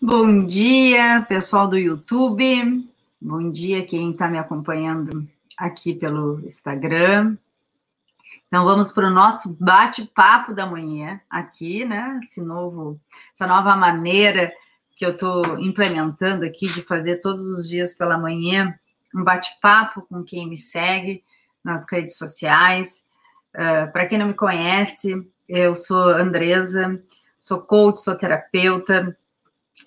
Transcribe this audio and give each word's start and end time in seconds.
Bom 0.00 0.46
dia, 0.46 1.26
pessoal 1.28 1.66
do 1.66 1.76
YouTube. 1.76 2.88
Bom 3.20 3.50
dia, 3.50 3.84
quem 3.84 4.12
está 4.12 4.28
me 4.28 4.38
acompanhando 4.38 5.28
aqui 5.56 5.92
pelo 5.92 6.38
Instagram. 6.46 7.36
Então, 8.46 8.64
vamos 8.64 8.92
para 8.92 9.08
o 9.08 9.10
nosso 9.10 9.56
bate-papo 9.58 10.54
da 10.54 10.64
manhã 10.64 11.20
aqui, 11.28 11.84
né? 11.84 12.20
Esse 12.22 12.40
novo, 12.40 13.00
essa 13.34 13.44
nova 13.44 13.74
maneira 13.74 14.52
que 14.96 15.04
eu 15.04 15.10
estou 15.10 15.58
implementando 15.58 16.46
aqui 16.46 16.68
de 16.68 16.80
fazer 16.82 17.16
todos 17.16 17.42
os 17.42 17.68
dias 17.68 17.92
pela 17.92 18.16
manhã 18.16 18.78
um 19.12 19.24
bate-papo 19.24 20.02
com 20.02 20.22
quem 20.22 20.48
me 20.48 20.56
segue 20.56 21.24
nas 21.64 21.90
redes 21.90 22.16
sociais. 22.16 23.04
Uh, 23.52 23.90
para 23.90 24.06
quem 24.06 24.16
não 24.16 24.28
me 24.28 24.34
conhece, 24.34 25.28
eu 25.48 25.74
sou 25.74 26.10
Andresa, 26.10 27.02
sou 27.36 27.60
coach, 27.60 28.00
sou 28.00 28.14
terapeuta, 28.14 29.16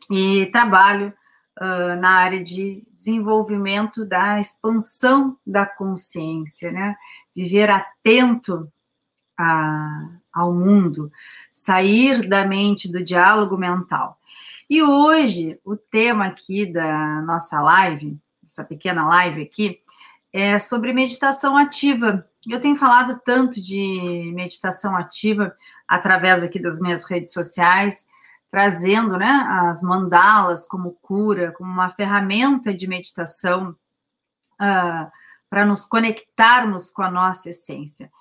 e 0.09 0.47
trabalho 0.47 1.13
uh, 1.59 1.99
na 1.99 2.11
área 2.11 2.43
de 2.43 2.83
desenvolvimento 2.93 4.05
da 4.05 4.39
expansão 4.39 5.37
da 5.45 5.65
consciência, 5.65 6.71
né? 6.71 6.95
Viver 7.35 7.69
atento 7.69 8.71
a, 9.37 10.09
ao 10.33 10.53
mundo, 10.53 11.11
sair 11.51 12.27
da 12.27 12.45
mente 12.45 12.91
do 12.91 13.03
diálogo 13.03 13.57
mental. 13.57 14.17
E 14.69 14.81
hoje, 14.81 15.59
o 15.65 15.75
tema 15.75 16.27
aqui 16.27 16.65
da 16.65 17.21
nossa 17.23 17.59
live, 17.61 18.17
essa 18.43 18.63
pequena 18.63 19.05
live 19.05 19.41
aqui, 19.41 19.79
é 20.31 20.57
sobre 20.57 20.93
meditação 20.93 21.57
ativa. 21.57 22.25
Eu 22.49 22.59
tenho 22.59 22.77
falado 22.77 23.19
tanto 23.25 23.61
de 23.61 24.31
meditação 24.33 24.95
ativa 24.95 25.53
através 25.87 26.41
aqui 26.41 26.57
das 26.57 26.79
minhas 26.79 27.03
redes 27.03 27.33
sociais, 27.33 28.07
trazendo 28.51 29.17
né, 29.17 29.47
as 29.69 29.81
mandalas 29.81 30.67
como 30.67 30.97
cura, 31.01 31.53
como 31.53 31.71
uma 31.71 31.89
ferramenta 31.89 32.73
de 32.73 32.85
meditação 32.85 33.73
uh, 34.59 35.11
para 35.49 35.65
nos 35.65 35.85
conectarmos 35.85 36.91
com 36.91 37.01
a 37.01 37.09
nossa 37.09 37.49
essência. 37.49 38.11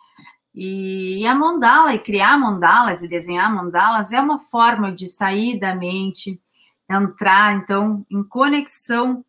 E, 0.54 1.26
a 1.26 1.34
mandala, 1.34 1.94
e 1.94 1.98
criar 1.98 2.38
mandalas 2.38 3.02
e 3.02 3.08
desenhar 3.08 3.52
mandalas 3.52 4.12
é 4.12 4.20
uma 4.20 4.38
forma 4.38 4.92
de 4.92 5.06
sair 5.06 5.58
da 5.58 5.74
mente, 5.74 6.40
entrar, 6.88 7.54
então, 7.54 8.04
em 8.10 8.22
conexão 8.22 9.24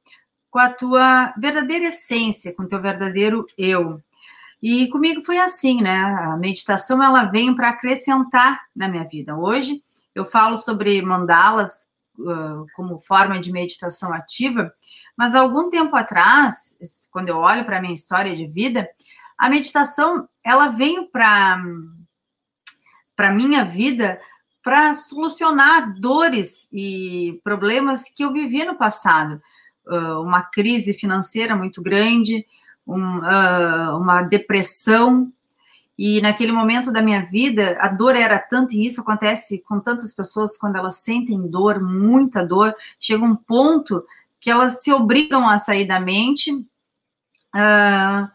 com 0.50 0.60
a 0.60 0.70
tua 0.70 1.34
verdadeira 1.38 1.86
essência, 1.86 2.54
com 2.54 2.64
o 2.64 2.68
teu 2.68 2.82
verdadeiro 2.82 3.46
eu. 3.58 4.02
E 4.62 4.88
comigo 4.90 5.22
foi 5.22 5.38
assim, 5.40 5.82
né? 5.82 5.98
A 5.98 6.38
meditação, 6.38 7.02
ela 7.04 7.24
vem 7.26 7.56
para 7.56 7.70
acrescentar 7.70 8.62
na 8.76 8.88
minha 8.88 9.04
vida. 9.04 9.36
Hoje, 9.36 9.82
eu 10.14 10.26
falo 10.26 10.58
sobre 10.58 11.02
mandalas 11.02 11.88
uh, 12.20 12.66
como 12.76 13.00
forma 13.00 13.40
de 13.40 13.52
meditação 13.52 14.14
ativa, 14.14 14.72
mas 15.16 15.36
algum 15.36 15.70
tempo 15.70 15.96
atrás, 15.96 16.78
quando 17.12 17.30
eu 17.30 17.38
olho 17.38 17.66
para 17.66 17.78
a 17.78 17.82
minha 17.82 17.94
história 17.94 18.36
de 18.36 18.48
vida, 18.48 18.88
a 19.38 19.50
meditação 19.50 20.28
ela 20.44 20.70
veio 20.70 21.10
para 21.10 21.62
para 23.16 23.32
minha 23.32 23.64
vida 23.64 24.20
para 24.64 24.94
solucionar 24.94 25.94
dores 26.00 26.68
e 26.72 27.40
problemas 27.44 28.06
que 28.06 28.24
eu 28.24 28.32
vivi 28.32 28.64
no 28.64 28.76
passado, 28.76 29.42
uh, 29.88 30.22
uma 30.22 30.44
crise 30.44 30.94
financeira 30.94 31.56
muito 31.56 31.82
grande, 31.82 32.46
um, 32.86 33.18
uh, 33.20 33.98
uma 33.98 34.22
depressão 34.22 35.32
e 35.98 36.22
naquele 36.22 36.52
momento 36.52 36.92
da 36.92 37.02
minha 37.02 37.26
vida, 37.26 37.78
a 37.80 37.88
dor 37.88 38.16
era 38.16 38.40
tanta, 38.40 38.76
e 38.76 38.86
isso 38.86 39.02
acontece 39.02 39.62
com 39.62 39.80
tantas 39.80 40.14
pessoas 40.14 40.58
quando 40.58 40.76
elas 40.76 40.96
sentem 40.96 41.48
dor, 41.48 41.82
muita 41.82 42.46
dor, 42.46 42.76
chega 43.00 43.24
um 43.24 43.36
ponto 43.36 44.04
que 44.40 44.50
elas 44.50 44.82
se 44.82 44.92
obrigam 44.92 45.48
a 45.48 45.58
sair 45.58 45.86
da 45.86 46.00
mente 46.00 46.52
uh, 46.52 48.28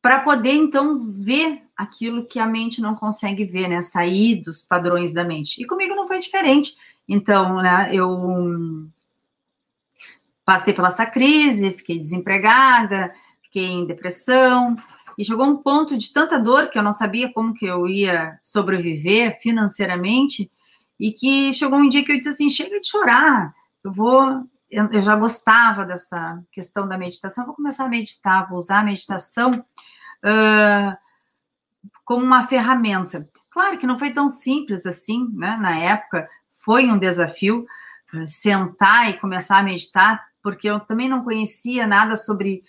para 0.00 0.18
poder 0.24 0.54
então 0.54 0.98
ver 1.12 1.62
aquilo 1.76 2.26
que 2.26 2.40
a 2.40 2.46
mente 2.46 2.80
não 2.80 2.94
consegue 2.94 3.44
ver, 3.44 3.68
né? 3.68 3.80
Sair 3.82 4.36
dos 4.36 4.62
padrões 4.62 5.12
da 5.12 5.24
mente. 5.24 5.62
E 5.62 5.66
comigo 5.66 5.94
não 5.94 6.08
foi 6.08 6.18
diferente. 6.18 6.76
Então, 7.08 7.56
né, 7.56 7.90
eu 7.92 8.88
passei 10.44 10.74
pela 10.74 10.88
essa 10.88 11.06
crise, 11.06 11.72
fiquei 11.72 11.98
desempregada, 11.98 13.14
fiquei 13.42 13.66
em 13.66 13.86
depressão, 13.86 14.76
e 15.18 15.24
chegou 15.24 15.46
um 15.46 15.56
ponto 15.56 15.96
de 15.96 16.12
tanta 16.12 16.38
dor 16.38 16.68
que 16.68 16.78
eu 16.78 16.82
não 16.82 16.92
sabia 16.92 17.32
como 17.32 17.54
que 17.54 17.66
eu 17.66 17.86
ia 17.86 18.38
sobreviver 18.42 19.40
financeiramente 19.40 20.50
e 20.98 21.12
que 21.12 21.52
chegou 21.52 21.78
um 21.78 21.88
dia 21.88 22.04
que 22.04 22.12
eu 22.12 22.16
disse 22.16 22.28
assim, 22.28 22.48
chega 22.48 22.80
de 22.80 22.88
chorar, 22.88 23.52
eu 23.84 23.92
vou, 23.92 24.44
eu, 24.70 25.02
já 25.02 25.16
gostava 25.16 25.84
dessa 25.84 26.42
questão 26.52 26.86
da 26.86 26.96
meditação, 26.96 27.44
vou 27.44 27.54
começar 27.54 27.84
a 27.84 27.88
meditar, 27.88 28.48
vou 28.48 28.58
usar 28.58 28.80
a 28.80 28.84
meditação 28.84 29.50
uh, 29.52 30.96
como 32.04 32.24
uma 32.24 32.46
ferramenta. 32.46 33.28
Claro 33.50 33.76
que 33.78 33.86
não 33.86 33.98
foi 33.98 34.12
tão 34.12 34.28
simples 34.28 34.86
assim, 34.86 35.28
né? 35.34 35.56
Na 35.60 35.76
época 35.76 36.28
foi 36.64 36.86
um 36.86 36.98
desafio 36.98 37.66
uh, 38.14 38.28
sentar 38.28 39.10
e 39.10 39.18
começar 39.18 39.58
a 39.58 39.62
meditar, 39.62 40.24
porque 40.42 40.68
eu 40.68 40.80
também 40.80 41.08
não 41.08 41.24
conhecia 41.24 41.86
nada 41.86 42.16
sobre 42.16 42.62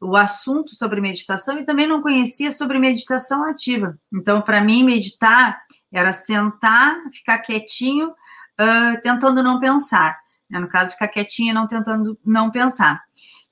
o 0.00 0.16
assunto 0.16 0.74
sobre 0.74 1.00
meditação 1.00 1.58
e 1.58 1.64
também 1.64 1.86
não 1.86 2.00
conhecia 2.00 2.50
sobre 2.50 2.78
meditação 2.78 3.44
ativa. 3.44 3.98
Então, 4.12 4.40
para 4.40 4.62
mim, 4.62 4.82
meditar 4.82 5.60
era 5.92 6.10
sentar, 6.10 6.96
ficar 7.12 7.38
quietinho, 7.40 8.08
uh, 8.08 9.00
tentando 9.02 9.42
não 9.42 9.60
pensar. 9.60 10.18
Né? 10.48 10.58
No 10.58 10.68
caso, 10.68 10.92
ficar 10.92 11.08
quietinho, 11.08 11.52
não 11.52 11.66
tentando 11.66 12.18
não 12.24 12.50
pensar. 12.50 13.02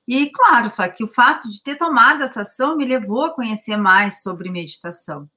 E, 0.06 0.30
claro, 0.30 0.70
só 0.70 0.88
que 0.88 1.04
o 1.04 1.08
fato 1.08 1.50
de 1.50 1.62
ter 1.62 1.76
tomado 1.76 2.22
essa 2.22 2.40
ação 2.40 2.76
me 2.76 2.86
levou 2.86 3.26
a 3.26 3.34
conhecer 3.34 3.76
mais 3.76 4.22
sobre 4.22 4.50
meditação. 4.50 5.28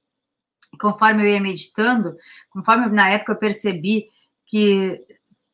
Conforme 0.80 1.22
eu 1.22 1.28
ia 1.28 1.40
meditando, 1.42 2.16
conforme 2.48 2.86
na 2.88 3.10
época 3.10 3.32
eu 3.32 3.36
percebi 3.36 4.06
que 4.46 4.98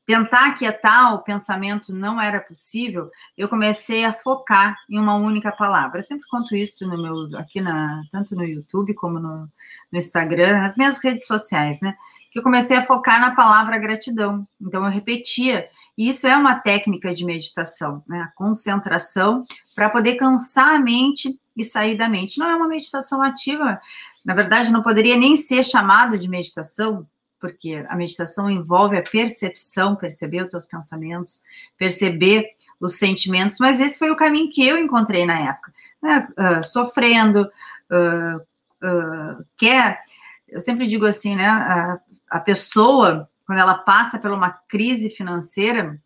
tentar 0.08 0.46
aquietar 0.46 1.14
o 1.14 1.18
pensamento 1.18 1.94
não 1.94 2.18
era 2.18 2.40
possível, 2.40 3.10
eu 3.36 3.46
comecei 3.46 4.06
a 4.06 4.12
focar 4.14 4.74
em 4.88 4.98
uma 4.98 5.16
única 5.16 5.52
palavra. 5.52 5.98
Eu 5.98 6.02
sempre 6.02 6.26
conto 6.30 6.56
isso 6.56 6.86
no 6.88 6.96
meu, 6.96 7.38
aqui 7.38 7.60
na, 7.60 8.00
tanto 8.10 8.34
no 8.34 8.42
YouTube 8.42 8.94
como 8.94 9.20
no, 9.20 9.46
no 9.92 9.98
Instagram, 9.98 10.62
nas 10.62 10.78
minhas 10.78 10.96
redes 11.04 11.26
sociais, 11.26 11.82
né? 11.82 11.94
Que 12.30 12.38
eu 12.38 12.42
comecei 12.42 12.74
a 12.74 12.86
focar 12.86 13.20
na 13.20 13.34
palavra 13.34 13.76
gratidão. 13.76 14.48
Então 14.58 14.82
eu 14.82 14.90
repetia. 14.90 15.68
E 15.96 16.08
isso 16.08 16.26
é 16.26 16.34
uma 16.34 16.54
técnica 16.54 17.12
de 17.12 17.26
meditação, 17.26 18.02
né? 18.08 18.22
A 18.22 18.28
concentração 18.28 19.42
para 19.74 19.90
poder 19.90 20.14
cansar 20.14 20.74
a 20.74 20.78
mente 20.78 21.38
e 21.54 21.62
sair 21.62 21.98
da 21.98 22.08
mente. 22.08 22.38
Não 22.38 22.48
é 22.48 22.56
uma 22.56 22.66
meditação 22.66 23.20
ativa. 23.20 23.78
Na 24.24 24.32
verdade, 24.32 24.72
não 24.72 24.82
poderia 24.82 25.18
nem 25.18 25.36
ser 25.36 25.62
chamado 25.62 26.16
de 26.16 26.30
meditação, 26.30 27.06
porque 27.40 27.84
a 27.88 27.96
meditação 27.96 28.50
envolve 28.50 28.96
a 28.96 29.02
percepção, 29.02 29.96
perceber 29.96 30.44
os 30.44 30.50
teus 30.50 30.64
pensamentos, 30.64 31.42
perceber 31.76 32.46
os 32.80 32.98
sentimentos, 32.98 33.58
mas 33.58 33.80
esse 33.80 33.98
foi 33.98 34.10
o 34.10 34.16
caminho 34.16 34.50
que 34.50 34.66
eu 34.66 34.78
encontrei 34.78 35.26
na 35.26 35.38
época, 35.38 35.72
né? 36.02 36.28
uh, 36.38 36.64
sofrendo, 36.64 37.42
uh, 37.42 38.36
uh, 38.38 39.44
quer, 39.56 40.00
eu 40.48 40.60
sempre 40.60 40.86
digo 40.86 41.06
assim, 41.06 41.34
né, 41.34 41.46
a, 41.46 42.00
a, 42.30 42.40
pessoa, 42.40 43.28
quando 43.46 43.58
ela 43.58 43.74
passa 43.74 44.18
por 44.18 44.30
uma 44.30 44.50
crise 44.50 45.10
financeira, 45.10 46.00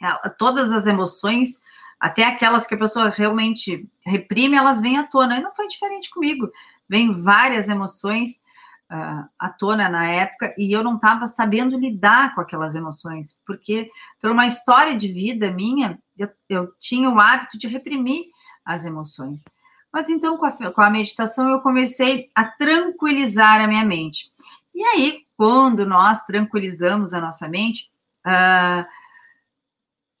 ela, 0.00 0.28
todas 0.30 0.72
as 0.72 0.86
emoções, 0.86 1.60
até 1.98 2.24
aquelas 2.24 2.66
que 2.66 2.74
a 2.74 2.78
pessoa 2.78 3.08
realmente 3.08 3.88
reprime, 4.04 4.56
elas 4.56 4.80
vêm 4.80 4.98
à 4.98 5.04
tona, 5.04 5.38
e 5.38 5.42
não 5.42 5.54
foi 5.54 5.66
diferente 5.66 6.10
comigo, 6.10 6.50
vem 6.88 7.12
várias 7.12 7.68
emoções, 7.68 8.42
uh, 8.90 9.28
à 9.38 9.48
tona 9.48 9.88
na 9.88 10.06
época 10.06 10.54
e 10.58 10.72
eu 10.72 10.82
não 10.82 10.96
estava 10.96 11.26
sabendo 11.26 11.78
lidar 11.78 12.34
com 12.34 12.40
aquelas 12.40 12.74
emoções, 12.74 13.38
porque 13.46 13.90
por 14.20 14.30
uma 14.30 14.46
história 14.46 14.96
de 14.96 15.12
vida 15.12 15.50
minha, 15.50 15.98
eu, 16.16 16.28
eu 16.48 16.72
tinha 16.78 17.08
o 17.10 17.20
hábito 17.20 17.58
de 17.58 17.68
reprimir 17.68 18.26
as 18.64 18.84
emoções. 18.84 19.44
Mas 19.92 20.08
então, 20.08 20.36
com 20.36 20.46
a, 20.46 20.52
com 20.72 20.82
a 20.82 20.90
meditação, 20.90 21.48
eu 21.48 21.60
comecei 21.60 22.28
a 22.34 22.44
tranquilizar 22.44 23.60
a 23.60 23.66
minha 23.66 23.84
mente. 23.84 24.30
E 24.74 24.82
aí, 24.82 25.26
quando 25.36 25.86
nós 25.86 26.24
tranquilizamos 26.24 27.14
a 27.14 27.20
nossa 27.20 27.48
mente, 27.48 27.90
uh, 28.26 28.84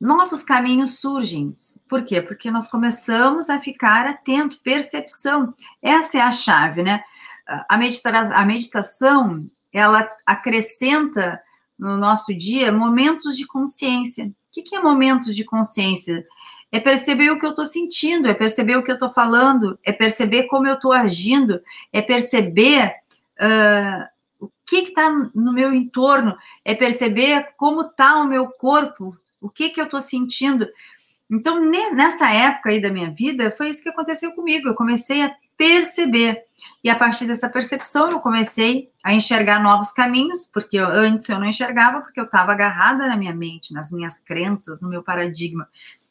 novos 0.00 0.42
caminhos 0.42 0.98
surgem. 0.98 1.56
Por 1.88 2.04
quê? 2.04 2.22
Porque 2.22 2.50
nós 2.50 2.68
começamos 2.68 3.50
a 3.50 3.58
ficar 3.58 4.06
atento, 4.06 4.60
percepção. 4.62 5.54
Essa 5.82 6.18
é 6.18 6.20
a 6.22 6.32
chave, 6.32 6.82
né? 6.82 7.02
A, 7.68 7.78
medita 7.78 8.10
a 8.10 8.44
meditação 8.44 9.48
ela 9.72 10.10
acrescenta 10.26 11.40
no 11.78 11.96
nosso 11.96 12.34
dia 12.34 12.72
momentos 12.72 13.36
de 13.36 13.46
consciência. 13.46 14.26
O 14.26 14.32
que, 14.52 14.62
que 14.62 14.76
é 14.76 14.80
momentos 14.80 15.34
de 15.34 15.44
consciência? 15.44 16.26
É 16.70 16.80
perceber 16.80 17.30
o 17.30 17.38
que 17.38 17.46
eu 17.46 17.50
estou 17.50 17.64
sentindo, 17.64 18.28
é 18.28 18.34
perceber 18.34 18.76
o 18.76 18.82
que 18.82 18.90
eu 18.90 18.94
estou 18.94 19.10
falando, 19.10 19.78
é 19.84 19.92
perceber 19.92 20.44
como 20.44 20.66
eu 20.66 20.74
estou 20.74 20.92
agindo, 20.92 21.62
é 21.92 22.02
perceber 22.02 22.94
uh, 23.40 24.06
o 24.44 24.50
que 24.66 24.76
está 24.76 25.10
no 25.34 25.52
meu 25.52 25.72
entorno, 25.72 26.36
é 26.64 26.74
perceber 26.74 27.48
como 27.56 27.82
está 27.82 28.18
o 28.18 28.26
meu 28.26 28.48
corpo, 28.48 29.16
o 29.40 29.48
que, 29.48 29.70
que 29.70 29.80
eu 29.80 29.84
estou 29.84 30.00
sentindo. 30.00 30.68
Então, 31.30 31.62
nessa 31.62 32.30
época 32.30 32.70
aí 32.70 32.80
da 32.80 32.90
minha 32.90 33.10
vida, 33.10 33.50
foi 33.50 33.68
isso 33.68 33.82
que 33.82 33.88
aconteceu 33.88 34.32
comigo. 34.32 34.68
Eu 34.68 34.74
comecei 34.74 35.22
a 35.22 35.34
perceber. 35.58 36.44
E 36.82 36.88
a 36.88 36.96
partir 36.96 37.26
dessa 37.26 37.50
percepção, 37.50 38.08
eu 38.08 38.20
comecei 38.20 38.90
a 39.04 39.12
enxergar 39.12 39.60
novos 39.60 39.90
caminhos, 39.92 40.46
porque 40.46 40.78
eu, 40.78 40.86
antes 40.86 41.28
eu 41.28 41.38
não 41.38 41.46
enxergava, 41.46 42.00
porque 42.00 42.20
eu 42.20 42.24
estava 42.24 42.52
agarrada 42.52 43.06
na 43.08 43.16
minha 43.16 43.34
mente, 43.34 43.74
nas 43.74 43.90
minhas 43.92 44.20
crenças, 44.20 44.80
no 44.80 44.88
meu 44.88 45.02
paradigma. 45.02 45.68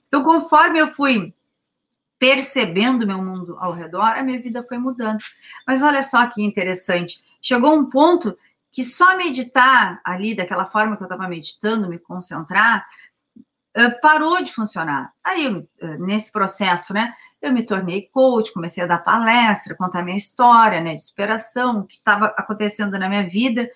Então, 0.07 0.21
conforme 0.21 0.77
eu 0.77 0.87
fui 0.87 1.33
percebendo 2.19 3.07
meu 3.07 3.23
mundo 3.23 3.57
ao 3.59 3.71
redor, 3.71 4.17
a 4.17 4.23
minha 4.23 4.41
vida 4.41 4.61
foi 4.61 4.77
mudando. 4.77 5.19
Mas 5.65 5.81
olha 5.81 6.03
só 6.03 6.25
que 6.27 6.43
interessante. 6.43 7.23
Chegou 7.41 7.73
um 7.73 7.89
ponto 7.89 8.37
que 8.71 8.83
só 8.83 9.15
meditar 9.15 10.01
ali, 10.03 10.35
daquela 10.35 10.65
forma 10.65 10.97
que 10.97 11.03
eu 11.03 11.07
estava 11.07 11.27
meditando, 11.27 11.89
me 11.89 11.97
concentrar, 11.97 12.85
parou 14.01 14.41
de 14.43 14.51
funcionar. 14.53 15.13
Aí, 15.23 15.65
nesse 15.99 16.31
processo, 16.31 16.93
né, 16.93 17.13
eu 17.41 17.53
me 17.53 17.63
tornei 17.63 18.09
coach, 18.11 18.51
comecei 18.51 18.83
a 18.83 18.87
dar 18.87 18.99
palestra, 18.99 19.75
contar 19.75 20.03
minha 20.03 20.17
história, 20.17 20.81
né, 20.81 20.95
de 20.95 21.03
superação, 21.03 21.79
o 21.79 21.83
que 21.85 21.95
estava 21.95 22.27
acontecendo 22.37 22.97
na 22.97 23.07
minha 23.07 23.27
vida, 23.27 23.69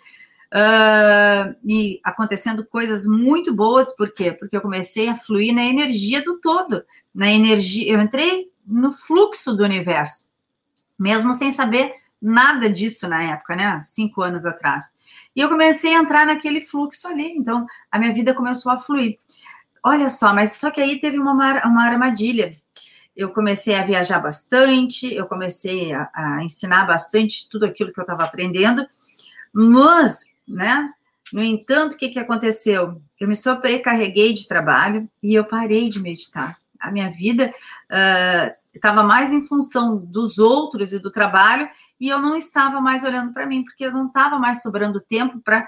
uh, 0.53 1.55
e 1.63 1.99
acontecendo 2.03 2.65
coisas 2.65 3.05
muito 3.05 3.53
boas, 3.53 3.95
por 3.95 4.13
quê? 4.13 4.31
Porque 4.31 4.55
eu 4.55 4.61
comecei 4.61 5.09
a 5.09 5.17
fluir 5.17 5.53
na 5.53 5.63
energia 5.63 6.23
do 6.23 6.39
todo, 6.39 6.83
na 7.13 7.29
energia, 7.31 7.93
eu 7.93 8.01
entrei 8.01 8.49
no 8.65 8.91
fluxo 8.91 9.55
do 9.55 9.63
universo, 9.63 10.25
mesmo 10.97 11.33
sem 11.33 11.51
saber 11.51 12.01
nada 12.21 12.69
disso 12.69 13.07
na 13.07 13.23
época, 13.23 13.55
né? 13.55 13.81
Cinco 13.81 14.21
anos 14.21 14.45
atrás. 14.45 14.93
E 15.35 15.39
eu 15.39 15.49
comecei 15.49 15.95
a 15.95 15.99
entrar 15.99 16.25
naquele 16.25 16.61
fluxo 16.61 17.07
ali, 17.07 17.31
então 17.35 17.65
a 17.91 17.97
minha 17.97 18.13
vida 18.13 18.33
começou 18.33 18.71
a 18.71 18.77
fluir. 18.77 19.17
Olha 19.83 20.09
só, 20.09 20.31
mas 20.33 20.53
só 20.53 20.69
que 20.69 20.79
aí 20.79 20.99
teve 20.99 21.17
uma, 21.17 21.33
uma 21.65 21.83
armadilha. 21.83 22.55
Eu 23.21 23.29
comecei 23.29 23.75
a 23.75 23.83
viajar 23.83 24.19
bastante, 24.19 25.13
eu 25.13 25.27
comecei 25.27 25.93
a, 25.93 26.09
a 26.13 26.43
ensinar 26.43 26.85
bastante 26.85 27.47
tudo 27.47 27.65
aquilo 27.65 27.93
que 27.93 27.99
eu 27.99 28.03
estava 28.03 28.23
aprendendo, 28.23 28.85
mas, 29.53 30.25
né? 30.47 30.91
No 31.31 31.43
entanto, 31.43 31.93
o 31.93 31.97
que, 31.97 32.09
que 32.09 32.19
aconteceu? 32.19 33.01
Eu 33.19 33.27
me 33.27 33.35
sobrecarreguei 33.35 34.33
de 34.33 34.47
trabalho 34.47 35.07
e 35.21 35.33
eu 35.35 35.45
parei 35.45 35.87
de 35.87 35.99
meditar. 35.99 36.57
A 36.79 36.91
minha 36.91 37.11
vida 37.11 37.53
estava 38.73 39.03
uh, 39.03 39.07
mais 39.07 39.31
em 39.31 39.47
função 39.47 39.97
dos 39.97 40.39
outros 40.39 40.91
e 40.91 40.99
do 40.99 41.11
trabalho 41.11 41.69
e 41.99 42.09
eu 42.09 42.19
não 42.19 42.35
estava 42.35 42.81
mais 42.81 43.03
olhando 43.03 43.31
para 43.31 43.45
mim, 43.45 43.63
porque 43.63 43.85
eu 43.85 43.91
não 43.91 44.07
estava 44.07 44.39
mais 44.39 44.63
sobrando 44.63 44.99
tempo 44.99 45.39
para. 45.39 45.67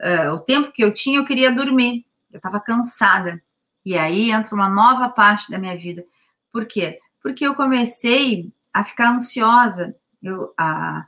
Uh, 0.00 0.32
o 0.32 0.38
tempo 0.38 0.72
que 0.72 0.82
eu 0.82 0.94
tinha, 0.94 1.18
eu 1.18 1.24
queria 1.24 1.52
dormir. 1.52 2.06
Eu 2.32 2.38
estava 2.38 2.58
cansada. 2.58 3.42
E 3.84 3.96
aí 3.96 4.30
entra 4.30 4.54
uma 4.54 4.68
nova 4.68 5.08
parte 5.10 5.50
da 5.50 5.58
minha 5.58 5.76
vida. 5.76 6.04
Por 6.52 6.66
quê? 6.66 6.98
Porque 7.22 7.46
eu 7.46 7.54
comecei 7.54 8.52
a 8.72 8.84
ficar 8.84 9.10
ansiosa. 9.10 9.94
Eu, 10.22 10.52
a, 10.58 11.04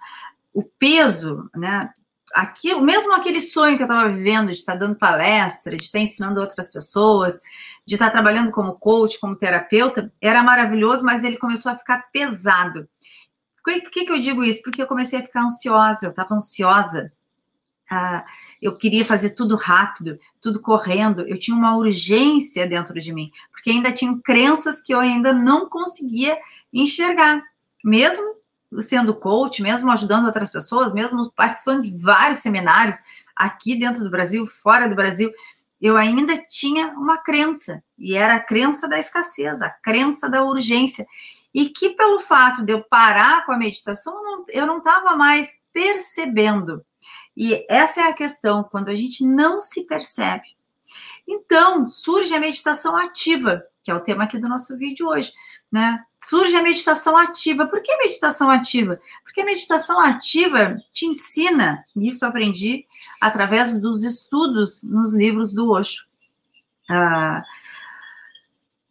o 0.55 0.63
peso, 0.63 1.49
né? 1.55 1.91
Aquilo, 2.33 2.81
mesmo 2.81 3.13
aquele 3.13 3.41
sonho 3.41 3.77
que 3.77 3.83
eu 3.83 3.87
estava 3.87 4.09
vivendo 4.09 4.47
de 4.49 4.59
estar 4.59 4.77
dando 4.77 4.95
palestra, 4.95 5.77
de 5.77 5.83
estar 5.83 5.99
ensinando 5.99 6.41
outras 6.41 6.71
pessoas, 6.71 7.41
de 7.85 7.95
estar 7.95 8.09
trabalhando 8.11 8.53
como 8.53 8.79
coach, 8.79 9.19
como 9.19 9.35
terapeuta, 9.35 10.13
era 10.21 10.41
maravilhoso, 10.43 11.05
mas 11.05 11.25
ele 11.25 11.37
começou 11.37 11.73
a 11.73 11.77
ficar 11.77 12.09
pesado. 12.13 12.89
Por 13.65 13.91
que, 13.91 14.05
que 14.05 14.13
eu 14.13 14.21
digo 14.21 14.45
isso? 14.45 14.63
Porque 14.63 14.81
eu 14.81 14.87
comecei 14.87 15.19
a 15.19 15.23
ficar 15.23 15.43
ansiosa, 15.43 16.07
eu 16.07 16.11
estava 16.11 16.35
ansiosa. 16.35 17.13
Ah, 17.91 18.25
eu 18.63 18.77
queria 18.77 19.05
fazer 19.05 19.31
tudo 19.31 19.57
rápido, 19.57 20.17
tudo 20.41 20.63
correndo, 20.63 21.27
eu 21.27 21.37
tinha 21.37 21.57
uma 21.57 21.77
urgência 21.77 22.65
dentro 22.65 22.95
de 23.01 23.13
mim, 23.13 23.33
porque 23.51 23.71
ainda 23.71 23.91
tinha 23.91 24.17
crenças 24.23 24.81
que 24.81 24.95
eu 24.95 25.01
ainda 25.01 25.33
não 25.33 25.69
conseguia 25.69 26.39
enxergar, 26.73 27.43
mesmo 27.85 28.37
sendo 28.79 29.13
coach, 29.13 29.61
mesmo 29.61 29.91
ajudando 29.91 30.27
outras 30.27 30.51
pessoas, 30.51 30.95
mesmo 30.95 31.33
participando 31.33 31.83
de 31.83 31.97
vários 31.97 32.39
seminários 32.39 32.97
aqui 33.35 33.75
dentro 33.75 34.05
do 34.05 34.11
Brasil, 34.11 34.47
fora 34.47 34.89
do 34.89 34.95
Brasil, 34.95 35.33
eu 35.81 35.97
ainda 35.97 36.37
tinha 36.47 36.89
uma 36.89 37.17
crença, 37.17 37.83
e 37.99 38.15
era 38.15 38.37
a 38.37 38.41
crença 38.41 38.87
da 38.87 38.99
escassez, 38.99 39.61
a 39.63 39.71
crença 39.71 40.29
da 40.31 40.45
urgência. 40.45 41.07
E 41.53 41.71
que 41.71 41.91
pelo 41.91 42.21
fato 42.21 42.63
de 42.65 42.73
eu 42.73 42.85
parar 42.85 43.45
com 43.45 43.51
a 43.51 43.59
meditação, 43.59 44.15
eu 44.51 44.67
não 44.67 44.79
estava 44.79 45.17
mais 45.17 45.61
percebendo. 45.73 46.85
E 47.43 47.65
essa 47.71 48.03
é 48.03 48.05
a 48.05 48.13
questão, 48.13 48.63
quando 48.63 48.91
a 48.91 48.95
gente 48.95 49.27
não 49.27 49.61
se 49.61 49.87
percebe. 49.87 50.45
Então, 51.27 51.89
surge 51.89 52.35
a 52.35 52.39
meditação 52.39 52.95
ativa, 52.95 53.65
que 53.83 53.91
é 53.91 53.95
o 53.95 54.01
tema 54.01 54.25
aqui 54.25 54.39
do 54.39 54.47
nosso 54.47 54.77
vídeo 54.77 55.09
hoje, 55.09 55.33
né? 55.73 56.05
Surge 56.23 56.55
a 56.55 56.63
meditação 56.63 57.17
ativa. 57.17 57.67
Por 57.67 57.81
que 57.81 57.97
meditação 57.97 58.51
ativa? 58.51 59.01
Porque 59.25 59.41
a 59.41 59.45
meditação 59.47 59.99
ativa 59.99 60.77
te 60.93 61.07
ensina, 61.07 61.83
isso 61.97 62.27
eu 62.27 62.29
aprendi 62.29 62.85
através 63.23 63.81
dos 63.81 64.05
estudos 64.05 64.83
nos 64.83 65.15
livros 65.15 65.55
do 65.55 65.71
Osho. 65.71 66.09
Ah, 66.91 67.43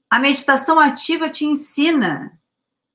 a 0.09 0.17
meditação 0.17 0.79
ativa 0.79 1.29
te 1.29 1.45
ensina 1.45 2.35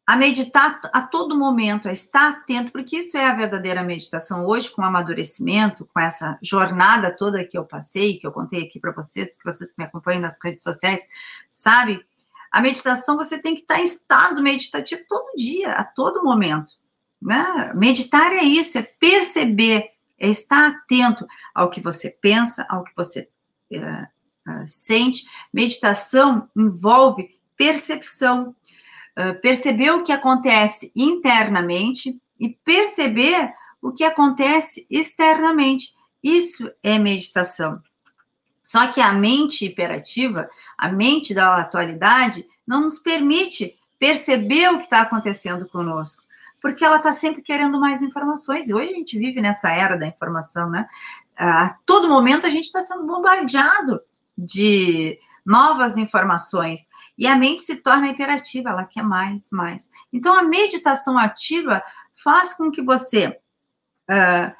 a 0.06 0.16
meditar 0.16 0.80
a 0.92 1.00
todo 1.00 1.38
momento, 1.38 1.88
a 1.88 1.92
estar 1.92 2.28
atento, 2.28 2.70
porque 2.70 2.98
isso 2.98 3.16
é 3.16 3.24
a 3.24 3.34
verdadeira 3.34 3.82
meditação 3.82 4.44
hoje, 4.44 4.70
com 4.70 4.82
amadurecimento, 4.82 5.86
com 5.86 5.98
essa 5.98 6.38
jornada 6.42 7.10
toda 7.10 7.44
que 7.44 7.56
eu 7.56 7.64
passei, 7.64 8.18
que 8.18 8.26
eu 8.26 8.32
contei 8.32 8.64
aqui 8.64 8.78
para 8.78 8.92
vocês, 8.92 9.38
que 9.38 9.44
vocês 9.44 9.72
que 9.72 9.80
me 9.80 9.86
acompanham 9.86 10.20
nas 10.20 10.38
redes 10.42 10.62
sociais, 10.62 11.06
sabe? 11.50 12.04
A 12.52 12.60
meditação 12.60 13.16
você 13.16 13.40
tem 13.40 13.54
que 13.54 13.62
estar 13.62 13.80
em 13.80 13.84
estado 13.84 14.42
meditativo 14.42 15.02
todo 15.08 15.34
dia, 15.36 15.72
a 15.72 15.84
todo 15.84 16.22
momento. 16.22 16.72
Né? 17.20 17.72
Meditar 17.74 18.30
é 18.32 18.44
isso, 18.44 18.76
é 18.76 18.82
perceber, 18.82 19.88
é 20.18 20.28
estar 20.28 20.68
atento 20.68 21.26
ao 21.54 21.70
que 21.70 21.80
você 21.80 22.10
pensa, 22.10 22.66
ao 22.68 22.84
que 22.84 22.92
você 22.94 23.28
é, 23.72 23.78
é, 23.78 24.66
sente. 24.66 25.24
Meditação 25.52 26.48
envolve 26.54 27.40
percepção 27.56 28.54
perceber 29.40 29.90
o 29.92 30.02
que 30.02 30.12
acontece 30.12 30.92
internamente 30.94 32.20
e 32.38 32.48
perceber 32.48 33.52
o 33.80 33.92
que 33.92 34.04
acontece 34.04 34.86
externamente. 34.90 35.94
Isso 36.22 36.70
é 36.82 36.98
meditação. 36.98 37.80
Só 38.62 38.90
que 38.90 39.00
a 39.00 39.12
mente 39.12 39.66
hiperativa, 39.66 40.48
a 40.78 40.90
mente 40.90 41.34
da 41.34 41.58
atualidade, 41.58 42.46
não 42.66 42.80
nos 42.80 42.98
permite 42.98 43.78
perceber 43.98 44.70
o 44.70 44.78
que 44.78 44.84
está 44.84 45.02
acontecendo 45.02 45.68
conosco, 45.68 46.22
porque 46.62 46.84
ela 46.84 46.96
está 46.96 47.12
sempre 47.12 47.42
querendo 47.42 47.78
mais 47.78 48.02
informações. 48.02 48.68
E 48.68 48.74
hoje 48.74 48.92
a 48.92 48.96
gente 48.96 49.18
vive 49.18 49.40
nessa 49.40 49.70
era 49.70 49.96
da 49.96 50.06
informação, 50.06 50.70
né? 50.70 50.88
A 51.36 51.76
todo 51.84 52.08
momento 52.08 52.46
a 52.46 52.50
gente 52.50 52.64
está 52.64 52.80
sendo 52.80 53.06
bombardeado 53.06 54.00
de 54.36 55.18
novas 55.44 55.98
informações. 55.98 56.88
E 57.18 57.26
a 57.26 57.36
mente 57.36 57.62
se 57.62 57.76
torna 57.76 58.08
hiperativa, 58.08 58.70
ela 58.70 58.84
quer 58.84 59.02
mais, 59.02 59.50
mais. 59.50 59.90
Então, 60.12 60.34
a 60.34 60.42
meditação 60.42 61.18
ativa 61.18 61.82
faz 62.22 62.54
com 62.54 62.70
que 62.70 62.80
você 62.80 63.28
uh, 64.08 64.54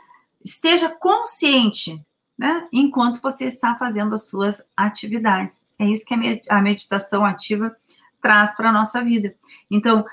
esteja 0.44 0.90
consciente, 0.90 2.04
né, 2.36 2.68
enquanto 2.72 3.22
você 3.22 3.46
está 3.46 3.76
fazendo 3.76 4.14
as 4.14 4.28
suas 4.28 4.66
atividades. 4.76 5.62
É 5.78 5.86
isso 5.86 6.04
que 6.04 6.14
a 6.50 6.60
meditação 6.60 7.24
ativa 7.24 7.74
traz 8.20 8.54
para 8.54 8.68
a 8.68 8.72
nossa 8.72 9.02
vida. 9.02 9.34
Então, 9.70 10.04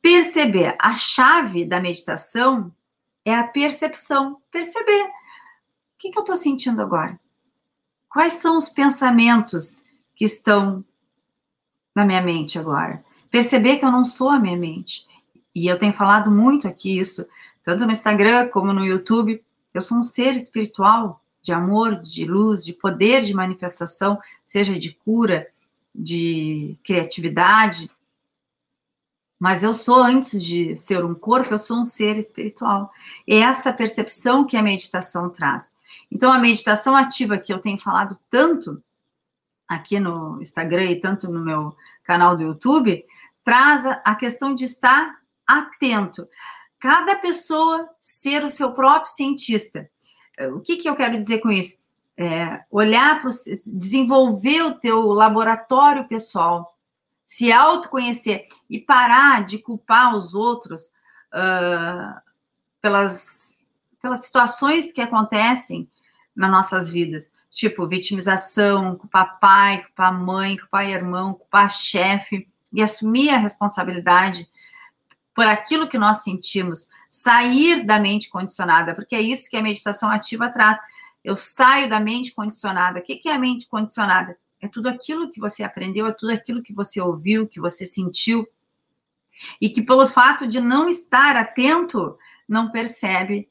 perceber 0.00 0.76
a 0.78 0.94
chave 0.94 1.64
da 1.64 1.80
meditação 1.80 2.72
é 3.24 3.34
a 3.34 3.44
percepção. 3.44 4.40
Perceber. 4.50 5.04
O 5.04 5.12
que, 5.98 6.10
que 6.10 6.18
eu 6.18 6.22
estou 6.22 6.36
sentindo 6.36 6.80
agora? 6.80 7.18
Quais 8.08 8.34
são 8.34 8.56
os 8.56 8.68
pensamentos 8.68 9.78
que 10.20 10.26
estão 10.26 10.84
na 11.96 12.04
minha 12.04 12.20
mente 12.20 12.58
agora. 12.58 13.02
Perceber 13.30 13.78
que 13.78 13.86
eu 13.86 13.90
não 13.90 14.04
sou 14.04 14.28
a 14.28 14.38
minha 14.38 14.54
mente. 14.54 15.06
E 15.54 15.66
eu 15.66 15.78
tenho 15.78 15.94
falado 15.94 16.30
muito 16.30 16.68
aqui 16.68 16.98
isso, 16.98 17.26
tanto 17.64 17.86
no 17.86 17.90
Instagram 17.90 18.48
como 18.48 18.70
no 18.70 18.84
YouTube. 18.84 19.42
Eu 19.72 19.80
sou 19.80 19.96
um 19.96 20.02
ser 20.02 20.36
espiritual 20.36 21.24
de 21.40 21.54
amor, 21.54 22.02
de 22.02 22.26
luz, 22.26 22.62
de 22.66 22.74
poder 22.74 23.22
de 23.22 23.32
manifestação, 23.32 24.18
seja 24.44 24.78
de 24.78 24.92
cura, 24.92 25.46
de 25.94 26.76
criatividade. 26.84 27.90
Mas 29.38 29.62
eu 29.62 29.72
sou, 29.72 30.02
antes 30.02 30.44
de 30.44 30.76
ser 30.76 31.02
um 31.02 31.14
corpo, 31.14 31.54
eu 31.54 31.58
sou 31.58 31.78
um 31.78 31.84
ser 31.84 32.18
espiritual. 32.18 32.92
É 33.26 33.36
essa 33.36 33.72
percepção 33.72 34.44
que 34.44 34.58
a 34.58 34.62
meditação 34.62 35.30
traz. 35.30 35.74
Então, 36.12 36.30
a 36.30 36.38
meditação 36.38 36.94
ativa 36.94 37.38
que 37.38 37.54
eu 37.54 37.58
tenho 37.58 37.78
falado 37.78 38.18
tanto 38.28 38.82
aqui 39.70 40.00
no 40.00 40.42
Instagram 40.42 40.86
e 40.86 41.00
tanto 41.00 41.30
no 41.30 41.44
meu 41.44 41.76
canal 42.02 42.36
do 42.36 42.42
YouTube, 42.42 43.04
traz 43.44 43.86
a 43.86 44.16
questão 44.16 44.52
de 44.52 44.64
estar 44.64 45.16
atento. 45.46 46.28
Cada 46.80 47.14
pessoa 47.14 47.88
ser 48.00 48.44
o 48.44 48.50
seu 48.50 48.72
próprio 48.72 49.12
cientista. 49.12 49.88
o 50.56 50.60
que, 50.60 50.76
que 50.76 50.88
eu 50.88 50.96
quero 50.96 51.16
dizer 51.16 51.38
com 51.38 51.50
isso? 51.50 51.78
É, 52.16 52.64
olhar 52.68 53.22
para 53.22 53.30
desenvolver 53.72 54.62
o 54.62 54.74
teu 54.74 55.12
laboratório 55.12 56.08
pessoal, 56.08 56.76
se 57.24 57.52
autoconhecer 57.52 58.46
e 58.68 58.80
parar 58.80 59.44
de 59.44 59.58
culpar 59.58 60.16
os 60.16 60.34
outros 60.34 60.86
uh, 61.32 62.20
pelas, 62.82 63.56
pelas 64.02 64.24
situações 64.24 64.92
que 64.92 65.00
acontecem 65.00 65.88
nas 66.34 66.50
nossas 66.50 66.88
vidas. 66.88 67.30
Tipo, 67.50 67.86
vitimização, 67.86 68.96
culpar 68.96 69.38
pai, 69.40 69.82
culpar 69.82 70.18
mãe, 70.18 70.56
culpar 70.56 70.88
irmão, 70.88 71.34
culpar 71.34 71.70
chefe, 71.70 72.48
e 72.72 72.82
assumir 72.82 73.30
a 73.30 73.38
responsabilidade 73.38 74.48
por 75.34 75.44
aquilo 75.44 75.88
que 75.88 75.98
nós 75.98 76.18
sentimos, 76.18 76.88
sair 77.08 77.84
da 77.84 77.98
mente 77.98 78.28
condicionada, 78.28 78.94
porque 78.94 79.16
é 79.16 79.20
isso 79.20 79.50
que 79.50 79.56
a 79.56 79.62
meditação 79.62 80.10
ativa 80.10 80.48
traz. 80.48 80.78
Eu 81.24 81.36
saio 81.36 81.88
da 81.88 82.00
mente 82.00 82.32
condicionada. 82.32 83.00
O 83.00 83.02
que 83.02 83.28
é 83.28 83.32
a 83.32 83.38
mente 83.38 83.66
condicionada? 83.66 84.36
É 84.60 84.68
tudo 84.68 84.88
aquilo 84.88 85.30
que 85.30 85.40
você 85.40 85.62
aprendeu, 85.62 86.06
é 86.06 86.12
tudo 86.12 86.32
aquilo 86.32 86.62
que 86.62 86.74
você 86.74 87.00
ouviu, 87.00 87.48
que 87.48 87.60
você 87.60 87.86
sentiu, 87.86 88.46
e 89.60 89.70
que 89.70 89.82
pelo 89.82 90.06
fato 90.06 90.46
de 90.46 90.60
não 90.60 90.88
estar 90.88 91.36
atento, 91.36 92.18
não 92.46 92.70
percebe 92.70 93.48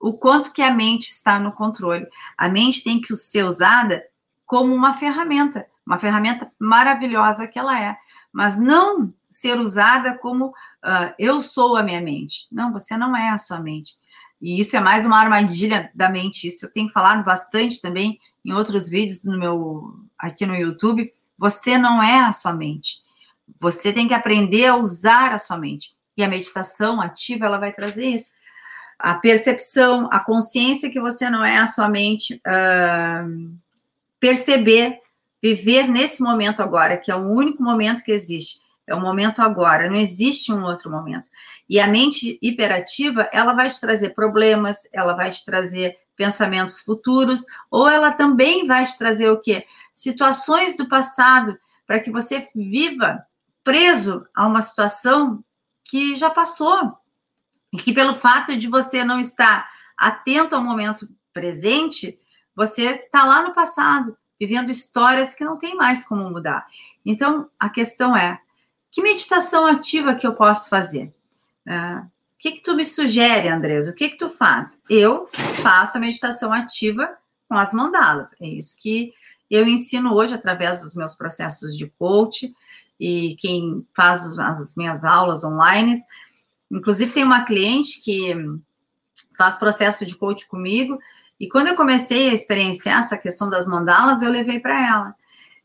o 0.00 0.14
quanto 0.14 0.52
que 0.52 0.62
a 0.62 0.74
mente 0.74 1.10
está 1.10 1.38
no 1.38 1.52
controle. 1.52 2.06
A 2.36 2.48
mente 2.48 2.82
tem 2.82 3.00
que 3.00 3.14
ser 3.14 3.44
usada 3.44 4.02
como 4.46 4.74
uma 4.74 4.94
ferramenta, 4.94 5.66
uma 5.86 5.98
ferramenta 5.98 6.50
maravilhosa 6.58 7.46
que 7.46 7.58
ela 7.58 7.78
é, 7.78 7.96
mas 8.32 8.58
não 8.58 9.12
ser 9.30 9.60
usada 9.60 10.16
como 10.16 10.46
uh, 10.46 11.14
eu 11.18 11.42
sou 11.42 11.76
a 11.76 11.82
minha 11.82 12.00
mente. 12.00 12.48
Não, 12.50 12.72
você 12.72 12.96
não 12.96 13.14
é 13.14 13.28
a 13.28 13.38
sua 13.38 13.60
mente. 13.60 13.94
E 14.40 14.58
isso 14.58 14.74
é 14.74 14.80
mais 14.80 15.04
uma 15.04 15.20
armadilha 15.20 15.90
da 15.94 16.08
mente. 16.08 16.48
Isso 16.48 16.66
eu 16.66 16.72
tenho 16.72 16.88
falado 16.88 17.22
bastante 17.22 17.80
também 17.80 18.18
em 18.44 18.52
outros 18.52 18.88
vídeos 18.88 19.24
no 19.24 19.38
meu 19.38 19.94
aqui 20.18 20.46
no 20.46 20.56
YouTube. 20.56 21.12
Você 21.38 21.76
não 21.76 22.02
é 22.02 22.20
a 22.20 22.32
sua 22.32 22.52
mente. 22.52 23.02
Você 23.60 23.92
tem 23.92 24.08
que 24.08 24.14
aprender 24.14 24.66
a 24.66 24.76
usar 24.76 25.34
a 25.34 25.38
sua 25.38 25.58
mente. 25.58 25.94
E 26.16 26.24
a 26.24 26.28
meditação 26.28 27.00
ativa 27.00 27.44
ela 27.44 27.58
vai 27.58 27.72
trazer 27.72 28.06
isso 28.06 28.30
a 29.00 29.14
percepção, 29.14 30.08
a 30.12 30.20
consciência 30.20 30.90
que 30.90 31.00
você 31.00 31.30
não 31.30 31.44
é 31.44 31.58
a 31.58 31.66
sua 31.66 31.88
mente, 31.88 32.34
uh, 32.46 33.58
perceber, 34.18 34.98
viver 35.42 35.88
nesse 35.88 36.22
momento 36.22 36.62
agora, 36.62 36.98
que 36.98 37.10
é 37.10 37.16
o 37.16 37.30
único 37.30 37.62
momento 37.62 38.04
que 38.04 38.12
existe. 38.12 38.60
É 38.86 38.94
o 38.94 39.00
momento 39.00 39.40
agora, 39.40 39.88
não 39.88 39.96
existe 39.96 40.52
um 40.52 40.64
outro 40.64 40.90
momento. 40.90 41.30
E 41.68 41.80
a 41.80 41.86
mente 41.86 42.38
hiperativa, 42.42 43.28
ela 43.32 43.54
vai 43.54 43.70
te 43.70 43.80
trazer 43.80 44.10
problemas, 44.10 44.88
ela 44.92 45.14
vai 45.14 45.30
te 45.30 45.44
trazer 45.44 45.96
pensamentos 46.16 46.80
futuros, 46.80 47.46
ou 47.70 47.88
ela 47.88 48.10
também 48.10 48.66
vai 48.66 48.84
te 48.84 48.98
trazer 48.98 49.30
o 49.30 49.40
quê? 49.40 49.64
Situações 49.94 50.76
do 50.76 50.88
passado, 50.88 51.56
para 51.86 52.00
que 52.00 52.10
você 52.10 52.46
viva 52.54 53.24
preso 53.64 54.26
a 54.34 54.46
uma 54.46 54.60
situação 54.60 55.42
que 55.84 56.14
já 56.16 56.28
passou, 56.28 56.99
e 57.72 57.76
que 57.76 57.92
pelo 57.92 58.14
fato 58.14 58.56
de 58.56 58.68
você 58.68 59.04
não 59.04 59.20
estar 59.20 59.68
atento 59.96 60.54
ao 60.54 60.62
momento 60.62 61.08
presente, 61.32 62.18
você 62.54 62.90
está 62.90 63.24
lá 63.24 63.42
no 63.42 63.54
passado, 63.54 64.16
vivendo 64.38 64.70
histórias 64.70 65.34
que 65.34 65.44
não 65.44 65.56
tem 65.56 65.74
mais 65.74 66.04
como 66.04 66.28
mudar. 66.28 66.66
Então, 67.04 67.48
a 67.58 67.68
questão 67.68 68.16
é, 68.16 68.40
que 68.90 69.02
meditação 69.02 69.66
ativa 69.66 70.14
que 70.14 70.26
eu 70.26 70.34
posso 70.34 70.68
fazer? 70.68 71.14
Uh, 71.66 72.00
o 72.00 72.38
que, 72.38 72.52
que 72.52 72.62
tu 72.62 72.74
me 72.74 72.84
sugere, 72.84 73.48
Andresa? 73.48 73.90
O 73.90 73.94
que, 73.94 74.08
que 74.08 74.16
tu 74.16 74.30
faz? 74.30 74.80
Eu 74.88 75.28
faço 75.62 75.98
a 75.98 76.00
meditação 76.00 76.52
ativa 76.52 77.16
com 77.46 77.54
as 77.54 77.72
mandalas. 77.72 78.34
É 78.40 78.48
isso 78.48 78.76
que 78.78 79.12
eu 79.50 79.66
ensino 79.66 80.14
hoje 80.14 80.34
através 80.34 80.80
dos 80.80 80.94
meus 80.94 81.14
processos 81.14 81.76
de 81.76 81.86
coach 81.98 82.52
e 82.98 83.36
quem 83.38 83.86
faz 83.94 84.24
as 84.38 84.74
minhas 84.74 85.04
aulas 85.04 85.44
online 85.44 86.00
Inclusive, 86.70 87.12
tem 87.12 87.24
uma 87.24 87.44
cliente 87.44 88.00
que 88.02 88.34
faz 89.36 89.56
processo 89.56 90.06
de 90.06 90.16
coach 90.16 90.46
comigo, 90.46 90.98
e 91.38 91.48
quando 91.48 91.68
eu 91.68 91.74
comecei 91.74 92.28
a 92.28 92.34
experienciar 92.34 92.98
essa 92.98 93.16
questão 93.16 93.48
das 93.48 93.66
mandalas, 93.66 94.22
eu 94.22 94.30
levei 94.30 94.60
para 94.60 94.86
ela. 94.86 95.14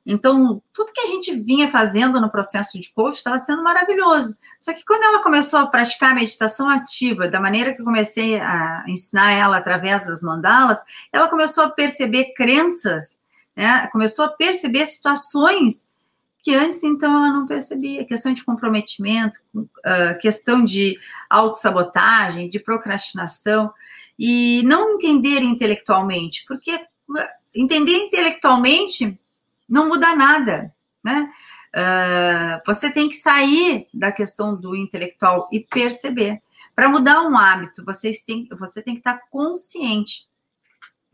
Então, 0.06 0.62
tudo 0.72 0.94
que 0.94 1.02
a 1.02 1.08
gente 1.08 1.34
vinha 1.34 1.70
fazendo 1.70 2.22
no 2.22 2.30
processo 2.30 2.80
de 2.80 2.94
coach 2.94 3.16
estava 3.16 3.40
sendo 3.40 3.64
maravilhoso. 3.64 4.38
Só 4.60 4.72
que 4.72 4.86
quando 4.86 5.04
ela 5.04 5.24
começou 5.24 5.58
a 5.58 5.66
praticar 5.66 6.12
a 6.12 6.16
meditação 6.16 6.70
ativa, 6.70 7.28
da 7.28 7.40
maneira 7.40 7.74
que 7.74 7.82
eu 7.82 7.86
comecei 7.86 8.40
a 8.40 8.86
ensinar 8.88 9.32
ela 9.32 9.58
através 9.58 10.06
das 10.06 10.22
mandalas, 10.22 10.80
ela 11.12 11.28
começou 11.28 11.64
a 11.64 11.70
perceber 11.72 12.34
crenças, 12.36 13.20
né? 13.56 13.88
começou 13.92 14.26
a 14.26 14.30
perceber 14.30 14.86
situações 14.86 15.88
que 16.46 16.54
antes, 16.54 16.84
então, 16.84 17.12
ela 17.12 17.34
não 17.34 17.48
percebia. 17.48 18.06
Questão 18.06 18.32
de 18.32 18.46
comprometimento, 18.46 19.42
uh, 19.56 20.16
questão 20.22 20.64
de 20.64 20.96
autossabotagem, 21.28 22.48
de 22.48 22.60
procrastinação, 22.60 23.74
e 24.18 24.62
não 24.64 24.94
entender 24.94 25.42
intelectualmente, 25.42 26.46
porque 26.48 26.80
entender 27.56 27.98
intelectualmente 27.98 29.20
não 29.68 29.88
muda 29.88 30.16
nada, 30.16 30.72
né? 31.04 31.34
Uh, 31.76 32.62
você 32.64 32.92
tem 32.92 33.10
que 33.10 33.16
sair 33.16 33.88
da 33.92 34.12
questão 34.12 34.56
do 34.56 34.76
intelectual 34.76 35.50
e 35.52 35.60
perceber. 35.60 36.44
Para 36.76 36.88
mudar 36.88 37.24
um 37.24 37.36
hábito, 37.36 37.84
vocês 37.84 38.22
têm, 38.22 38.48
você 38.60 38.84
tem 38.84 38.94
que 38.94 39.00
estar 39.00 39.20
consciente, 39.32 40.28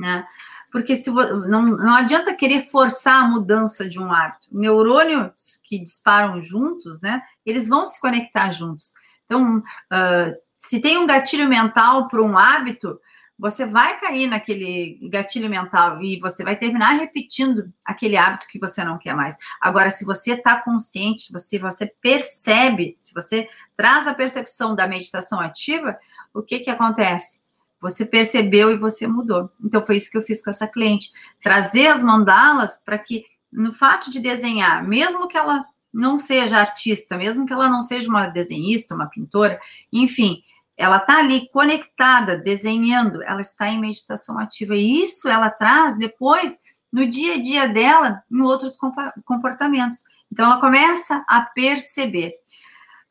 né? 0.01 0.25
porque 0.71 0.95
se 0.95 1.11
não, 1.11 1.63
não 1.63 1.93
adianta 1.93 2.33
querer 2.33 2.61
forçar 2.61 3.23
a 3.23 3.27
mudança 3.27 3.87
de 3.87 3.99
um 3.99 4.11
hábito. 4.11 4.47
Neurônios 4.51 5.59
que 5.63 5.77
disparam 5.77 6.41
juntos, 6.41 7.01
né? 7.01 7.21
Eles 7.45 7.67
vão 7.67 7.83
se 7.83 7.99
conectar 7.99 8.49
juntos. 8.51 8.93
Então, 9.25 9.57
uh, 9.57 10.35
se 10.57 10.79
tem 10.79 10.97
um 10.97 11.05
gatilho 11.05 11.47
mental 11.47 12.07
para 12.07 12.21
um 12.21 12.37
hábito, 12.37 12.99
você 13.37 13.65
vai 13.65 13.99
cair 13.99 14.27
naquele 14.27 14.99
gatilho 15.09 15.49
mental 15.49 16.01
e 16.01 16.19
você 16.19 16.43
vai 16.43 16.55
terminar 16.55 16.91
repetindo 16.91 17.73
aquele 17.83 18.15
hábito 18.15 18.47
que 18.47 18.59
você 18.59 18.83
não 18.83 18.97
quer 18.97 19.15
mais. 19.15 19.35
Agora, 19.59 19.89
se 19.89 20.05
você 20.05 20.33
está 20.33 20.61
consciente, 20.61 21.23
se 21.23 21.33
você, 21.33 21.59
você 21.59 21.87
percebe, 22.01 22.95
se 22.97 23.13
você 23.13 23.49
traz 23.75 24.07
a 24.07 24.13
percepção 24.13 24.73
da 24.73 24.87
meditação 24.87 25.39
ativa, 25.39 25.97
o 26.33 26.41
que 26.41 26.59
que 26.59 26.69
acontece? 26.69 27.40
Você 27.81 28.05
percebeu 28.05 28.71
e 28.71 28.77
você 28.77 29.07
mudou. 29.07 29.49
Então, 29.63 29.83
foi 29.83 29.95
isso 29.95 30.11
que 30.11 30.17
eu 30.17 30.21
fiz 30.21 30.43
com 30.43 30.51
essa 30.51 30.67
cliente. 30.67 31.11
Trazer 31.41 31.87
as 31.87 32.03
mandalas 32.03 32.77
para 32.85 32.97
que, 32.99 33.25
no 33.51 33.73
fato 33.73 34.11
de 34.11 34.19
desenhar, 34.19 34.87
mesmo 34.87 35.27
que 35.27 35.37
ela 35.37 35.65
não 35.91 36.19
seja 36.19 36.59
artista, 36.59 37.17
mesmo 37.17 37.45
que 37.45 37.51
ela 37.51 37.67
não 37.67 37.81
seja 37.81 38.07
uma 38.07 38.27
desenhista, 38.27 38.95
uma 38.95 39.09
pintora, 39.09 39.59
enfim, 39.91 40.41
ela 40.77 40.97
está 40.97 41.19
ali 41.19 41.49
conectada, 41.51 42.37
desenhando, 42.37 43.21
ela 43.23 43.41
está 43.41 43.67
em 43.67 43.79
meditação 43.79 44.39
ativa. 44.39 44.75
E 44.75 45.01
isso 45.01 45.27
ela 45.27 45.49
traz 45.49 45.97
depois, 45.97 46.59
no 46.91 47.05
dia 47.05 47.35
a 47.35 47.41
dia 47.41 47.67
dela, 47.67 48.23
em 48.31 48.41
outros 48.41 48.77
comportamentos. 49.25 50.03
Então, 50.31 50.45
ela 50.45 50.61
começa 50.61 51.25
a 51.27 51.41
perceber. 51.41 52.35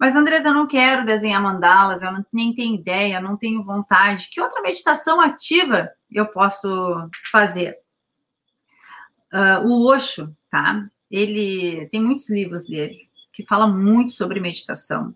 Mas, 0.01 0.17
Andresa, 0.17 0.49
eu 0.49 0.55
não 0.55 0.67
quero 0.67 1.05
desenhar 1.05 1.43
mandalas, 1.43 2.03
eu 2.03 2.11
não, 2.11 2.25
nem 2.33 2.55
tenho 2.55 2.75
ideia, 2.75 3.21
não 3.21 3.37
tenho 3.37 3.63
vontade. 3.63 4.31
Que 4.33 4.41
outra 4.41 4.63
meditação 4.63 5.21
ativa 5.21 5.91
eu 6.11 6.27
posso 6.27 7.07
fazer? 7.31 7.77
Uh, 9.31 9.69
o 9.69 9.87
Osho, 9.87 10.35
tá? 10.51 10.89
Ele 11.11 11.87
tem 11.93 12.01
muitos 12.01 12.31
livros 12.31 12.67
deles 12.67 13.11
que 13.31 13.45
falam 13.45 13.77
muito 13.77 14.13
sobre 14.13 14.41
meditação. 14.41 15.15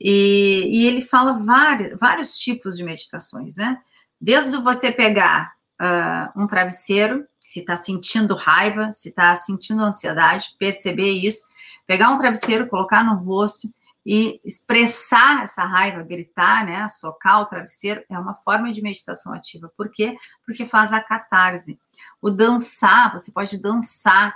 E, 0.00 0.62
e 0.70 0.86
ele 0.86 1.02
fala 1.02 1.32
vários, 1.32 1.98
vários 1.98 2.38
tipos 2.38 2.76
de 2.76 2.84
meditações, 2.84 3.56
né? 3.56 3.82
Desde 4.20 4.56
você 4.58 4.92
pegar 4.92 5.54
uh, 5.82 6.40
um 6.40 6.46
travesseiro, 6.46 7.26
se 7.40 7.60
está 7.60 7.74
sentindo 7.74 8.36
raiva, 8.36 8.92
se 8.92 9.08
está 9.08 9.34
sentindo 9.34 9.82
ansiedade, 9.82 10.54
perceber 10.56 11.10
isso, 11.10 11.42
pegar 11.84 12.10
um 12.10 12.16
travesseiro, 12.16 12.68
colocar 12.68 13.02
no 13.02 13.16
rosto 13.16 13.68
e 14.10 14.40
expressar 14.42 15.44
essa 15.44 15.62
raiva, 15.66 16.02
gritar, 16.02 16.64
né, 16.64 16.88
socar 16.88 17.42
o 17.42 17.44
travesseiro, 17.44 18.02
é 18.08 18.18
uma 18.18 18.32
forma 18.36 18.72
de 18.72 18.80
meditação 18.80 19.34
ativa. 19.34 19.70
Por 19.76 19.90
quê? 19.90 20.16
Porque 20.46 20.64
faz 20.64 20.94
a 20.94 21.00
catarse. 21.02 21.78
O 22.18 22.30
dançar, 22.30 23.12
você 23.12 23.30
pode 23.30 23.60
dançar, 23.60 24.34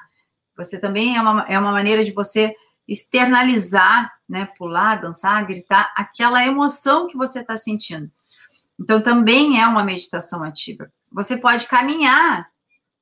você 0.54 0.78
também 0.78 1.16
é 1.16 1.22
uma, 1.22 1.46
é 1.48 1.58
uma 1.58 1.72
maneira 1.72 2.04
de 2.04 2.12
você 2.12 2.54
externalizar, 2.86 4.12
né, 4.28 4.44
pular, 4.58 4.96
dançar, 4.96 5.42
gritar, 5.46 5.90
aquela 5.96 6.44
emoção 6.44 7.06
que 7.06 7.16
você 7.16 7.40
está 7.40 7.56
sentindo. 7.56 8.12
Então, 8.78 9.00
também 9.00 9.58
é 9.58 9.66
uma 9.66 9.82
meditação 9.82 10.42
ativa. 10.42 10.92
Você 11.10 11.38
pode 11.38 11.66
caminhar 11.66 12.46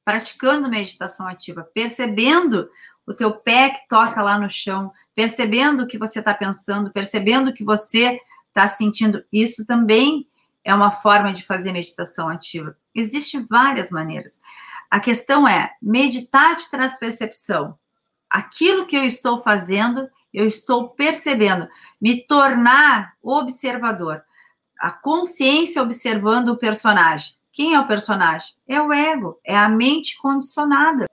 praticando 0.05 0.69
meditação 0.69 1.27
ativa, 1.27 1.69
percebendo 1.75 2.71
o 3.11 3.15
teu 3.15 3.33
pé 3.33 3.71
que 3.71 3.89
toca 3.89 4.23
lá 4.23 4.39
no 4.39 4.49
chão, 4.49 4.93
percebendo 5.15 5.83
o 5.83 5.87
que 5.87 5.99
você 5.99 6.21
está 6.21 6.33
pensando, 6.33 6.93
percebendo 6.93 7.51
o 7.51 7.53
que 7.53 7.65
você 7.65 8.21
está 8.49 8.69
sentindo. 8.69 9.25
Isso 9.33 9.67
também 9.67 10.29
é 10.63 10.73
uma 10.73 10.93
forma 10.93 11.33
de 11.33 11.45
fazer 11.45 11.73
meditação 11.73 12.29
ativa. 12.29 12.77
Existem 12.95 13.45
várias 13.45 13.91
maneiras. 13.91 14.41
A 14.89 15.01
questão 15.01 15.47
é, 15.47 15.73
meditar 15.83 16.57
te 16.57 16.71
traz 16.71 16.97
percepção. 16.99 17.77
Aquilo 18.29 18.87
que 18.87 18.97
eu 18.97 19.05
estou 19.05 19.43
fazendo, 19.43 20.09
eu 20.33 20.47
estou 20.47 20.91
percebendo. 20.91 21.69
Me 22.01 22.25
tornar 22.25 23.15
observador. 23.21 24.23
A 24.79 24.93
consciência 24.93 25.83
observando 25.83 26.51
o 26.51 26.57
personagem. 26.57 27.35
Quem 27.53 27.75
é 27.75 27.81
o 27.81 27.89
personagem? 27.89 28.55
É 28.69 28.81
o 28.81 28.93
ego, 28.93 29.41
é 29.45 29.57
a 29.57 29.69
mente 29.69 30.17
condicionada. 30.17 31.07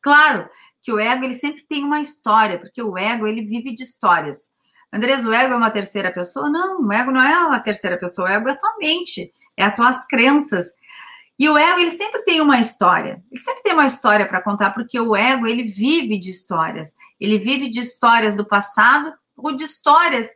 Claro 0.00 0.48
que 0.82 0.92
o 0.92 0.98
ego 0.98 1.24
ele 1.24 1.34
sempre 1.34 1.64
tem 1.68 1.84
uma 1.84 2.00
história, 2.00 2.58
porque 2.58 2.82
o 2.82 2.98
ego 2.98 3.26
ele 3.26 3.42
vive 3.42 3.72
de 3.72 3.84
histórias. 3.84 4.50
Andrés, 4.92 5.24
o 5.24 5.32
ego 5.32 5.54
é 5.54 5.56
uma 5.56 5.70
terceira 5.70 6.12
pessoa? 6.12 6.50
Não, 6.50 6.86
o 6.86 6.92
ego 6.92 7.12
não 7.12 7.22
é 7.22 7.46
uma 7.46 7.60
terceira 7.60 7.96
pessoa, 7.96 8.28
o 8.28 8.32
ego 8.32 8.48
é 8.48 8.52
a 8.52 8.56
tua 8.56 8.76
mente, 8.78 9.32
é 9.56 9.64
as 9.64 9.74
tuas 9.74 10.06
crenças. 10.06 10.66
E 11.38 11.48
o 11.48 11.56
ego 11.56 11.80
ele 11.80 11.90
sempre 11.90 12.22
tem 12.22 12.40
uma 12.40 12.60
história. 12.60 13.22
Ele 13.30 13.40
sempre 13.40 13.62
tem 13.62 13.72
uma 13.72 13.86
história 13.86 14.26
para 14.26 14.42
contar, 14.42 14.72
porque 14.72 15.00
o 15.00 15.16
ego 15.16 15.46
ele 15.46 15.62
vive 15.62 16.18
de 16.18 16.30
histórias. 16.30 16.94
Ele 17.18 17.38
vive 17.38 17.68
de 17.70 17.80
histórias 17.80 18.34
do 18.34 18.44
passado 18.44 19.12
ou 19.36 19.54
de 19.54 19.64
histórias 19.64 20.28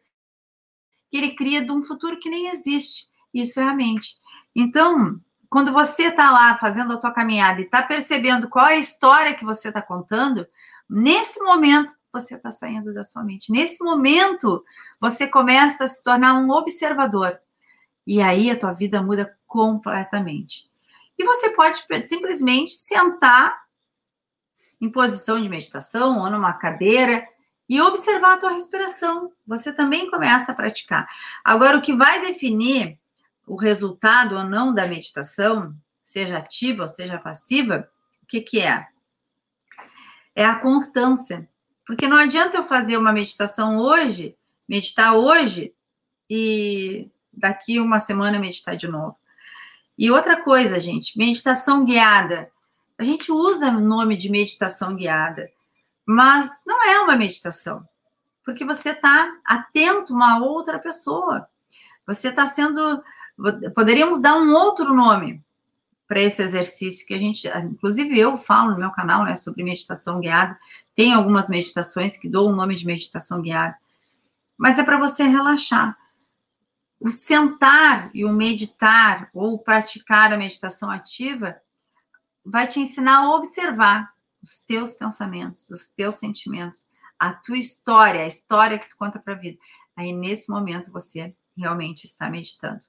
que 1.11 1.17
ele 1.17 1.35
cria 1.35 1.63
de 1.63 1.71
um 1.71 1.83
futuro 1.83 2.19
que 2.19 2.31
nem 2.31 2.49
existe. 2.49 3.09
Isso 3.33 3.61
é 3.61 3.65
a 3.65 3.75
mente. 3.75 4.17
Então, 4.55 5.21
quando 5.49 5.73
você 5.73 6.05
está 6.05 6.31
lá 6.31 6.57
fazendo 6.59 6.93
a 6.93 6.97
tua 6.97 7.13
caminhada 7.13 7.61
e 7.61 7.65
está 7.65 7.83
percebendo 7.83 8.49
qual 8.49 8.67
é 8.67 8.75
a 8.75 8.79
história 8.79 9.35
que 9.35 9.45
você 9.45 9.69
está 9.69 9.81
contando, 9.81 10.47
nesse 10.89 11.41
momento 11.43 11.95
você 12.13 12.35
está 12.35 12.51
saindo 12.51 12.95
da 12.95 13.03
sua 13.03 13.23
mente. 13.23 13.53
Nesse 13.53 13.85
momento, 13.85 14.65
você 15.01 15.29
começa 15.29 15.85
a 15.85 15.89
se 15.89 16.03
tornar 16.03 16.35
um 16.35 16.51
observador. 16.51 17.39
E 18.07 18.23
aí 18.23 18.51
a 18.51 18.59
tua 18.59 18.73
vida 18.73 19.03
muda 19.03 19.37
completamente. 19.47 20.71
E 21.19 21.25
você 21.25 21.51
pode 21.51 21.79
simplesmente 22.05 22.73
sentar 22.73 23.67
em 24.81 24.91
posição 24.91 25.41
de 25.41 25.49
meditação 25.49 26.19
ou 26.19 26.31
numa 26.31 26.53
cadeira 26.53 27.27
e 27.69 27.81
observar 27.81 28.35
a 28.35 28.37
tua 28.39 28.53
respiração. 28.53 29.33
Você 29.47 29.73
também 29.73 30.11
começa 30.11 30.53
a 30.53 30.55
praticar. 30.55 31.09
Agora, 31.45 31.79
o 31.79 31.83
que 31.83 31.95
vai 31.95 32.21
definir 32.21 32.99
o 33.47 33.57
resultado 33.57 34.37
ou 34.37 34.45
não 34.45 34.75
da 34.75 34.87
meditação, 34.87 35.75
seja 36.03 36.39
ativa 36.39 36.83
ou 36.83 36.89
seja 36.89 37.19
passiva, 37.19 37.89
o 38.23 38.27
que, 38.27 38.41
que 38.41 38.61
é? 38.61 38.87
É 40.35 40.45
a 40.45 40.57
constância. 40.57 41.49
Porque 41.87 42.09
não 42.09 42.17
adianta 42.17 42.57
eu 42.57 42.65
fazer 42.65 42.97
uma 42.97 43.13
meditação 43.13 43.79
hoje, 43.79 44.37
meditar 44.69 45.15
hoje 45.15 45.73
e 46.29 47.09
daqui 47.33 47.79
uma 47.79 48.01
semana 48.01 48.39
meditar 48.39 48.77
de 48.77 48.89
novo. 48.89 49.17
E 49.97 50.11
outra 50.11 50.43
coisa, 50.43 50.81
gente, 50.81 51.17
meditação 51.17 51.85
guiada. 51.85 52.51
A 52.99 53.05
gente 53.05 53.31
usa 53.31 53.69
o 53.69 53.81
nome 53.81 54.17
de 54.17 54.29
meditação 54.29 54.97
guiada, 54.97 55.49
mas 56.05 56.61
não 56.67 56.83
é 56.85 56.99
uma 57.01 57.15
meditação, 57.15 57.87
porque 58.45 58.65
você 58.65 58.91
está 58.91 59.33
atento 59.45 60.13
a 60.13 60.17
uma 60.17 60.39
outra 60.45 60.79
pessoa. 60.79 61.49
Você 62.07 62.29
está 62.29 62.47
sendo 62.47 63.03
Poderíamos 63.75 64.23
dar 64.23 64.37
um 64.37 64.55
outro 64.55 64.95
nome 64.95 65.43
para 66.09 66.21
esse 66.21 66.43
exercício 66.43 67.07
que 67.07 67.15
a 67.15 67.19
gente, 67.19 67.49
inclusive 67.49 68.19
eu 68.19 68.37
falo 68.37 68.73
no 68.73 68.79
meu 68.79 68.91
canal, 68.91 69.25
né, 69.25 69.37
sobre 69.37 69.65
meditação 69.65 70.21
guiada. 70.21 70.59
Tem 70.95 71.13
algumas 71.13 71.49
meditações 71.49 72.17
que 72.17 72.29
dou 72.29 72.49
o 72.49 72.55
nome 72.55 72.77
de 72.77 72.87
meditação 72.87 73.43
guiada, 73.43 73.77
mas 74.57 74.79
é 74.79 74.85
para 74.85 74.99
você 74.99 75.25
relaxar. 75.25 75.97
O 76.99 77.11
sentar 77.11 78.11
e 78.15 78.25
o 78.25 78.33
meditar 78.33 79.29
ou 79.35 79.59
praticar 79.59 80.33
a 80.33 80.39
meditação 80.39 80.91
ativa 80.91 81.57
vai 82.45 82.67
te 82.67 82.81
ensinar 82.81 83.19
a 83.19 83.35
observar 83.35 84.15
os 84.43 84.59
teus 84.59 84.95
pensamentos, 84.95 85.69
os 85.69 85.89
teus 85.89 86.15
sentimentos, 86.15 86.87
a 87.19 87.35
tua 87.35 87.59
história, 87.59 88.23
a 88.23 88.27
história 88.27 88.79
que 88.79 88.89
tu 88.89 88.97
conta 88.97 89.19
para 89.19 89.35
a 89.35 89.39
vida. 89.39 89.59
Aí 89.97 90.13
nesse 90.13 90.51
momento 90.51 90.93
você 90.93 91.35
realmente 91.57 92.05
está 92.05 92.31
meditando. 92.31 92.81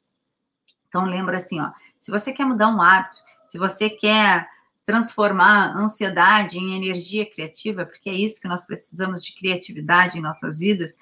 Então 0.97 1.05
lembra 1.07 1.37
assim, 1.37 1.61
ó, 1.61 1.69
se 1.95 2.09
você 2.09 2.33
quer 2.33 2.43
mudar 2.43 2.69
um 2.69 2.81
hábito, 2.81 3.19
se 3.45 3.59
você 3.59 3.87
quer 3.87 4.49
transformar 4.83 5.77
ansiedade 5.77 6.57
em 6.57 6.75
energia 6.75 7.23
criativa, 7.23 7.85
porque 7.85 8.09
é 8.09 8.15
isso 8.15 8.41
que 8.41 8.47
nós 8.47 8.65
precisamos 8.65 9.23
de 9.23 9.35
criatividade 9.35 10.17
em 10.17 10.21
nossas 10.21 10.57
vidas, 10.57 10.95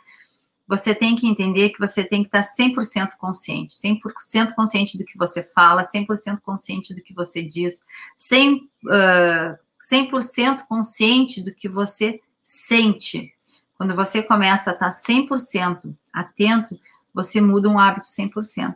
você 0.67 0.93
tem 0.93 1.15
que 1.15 1.27
entender 1.27 1.69
que 1.69 1.79
você 1.79 2.03
tem 2.03 2.23
que 2.23 2.27
estar 2.27 2.41
100% 2.41 3.11
consciente, 3.17 3.73
100% 3.73 4.53
consciente 4.53 4.97
do 4.97 5.05
que 5.05 5.17
você 5.17 5.41
fala, 5.41 5.83
100% 5.83 6.41
consciente 6.41 6.93
do 6.93 7.01
que 7.01 7.13
você 7.13 7.41
diz, 7.41 7.81
100%, 8.19 8.63
uh, 8.63 9.57
100% 9.79 10.65
consciente 10.67 11.41
do 11.41 11.53
que 11.53 11.69
você 11.69 12.19
sente. 12.43 13.33
Quando 13.77 13.95
você 13.95 14.21
começa 14.21 14.71
a 14.71 14.73
estar 14.73 14.89
100% 14.89 15.95
atento, 16.11 16.77
você 17.13 17.39
muda 17.39 17.69
um 17.69 17.79
hábito 17.79 18.07
100%. 18.07 18.75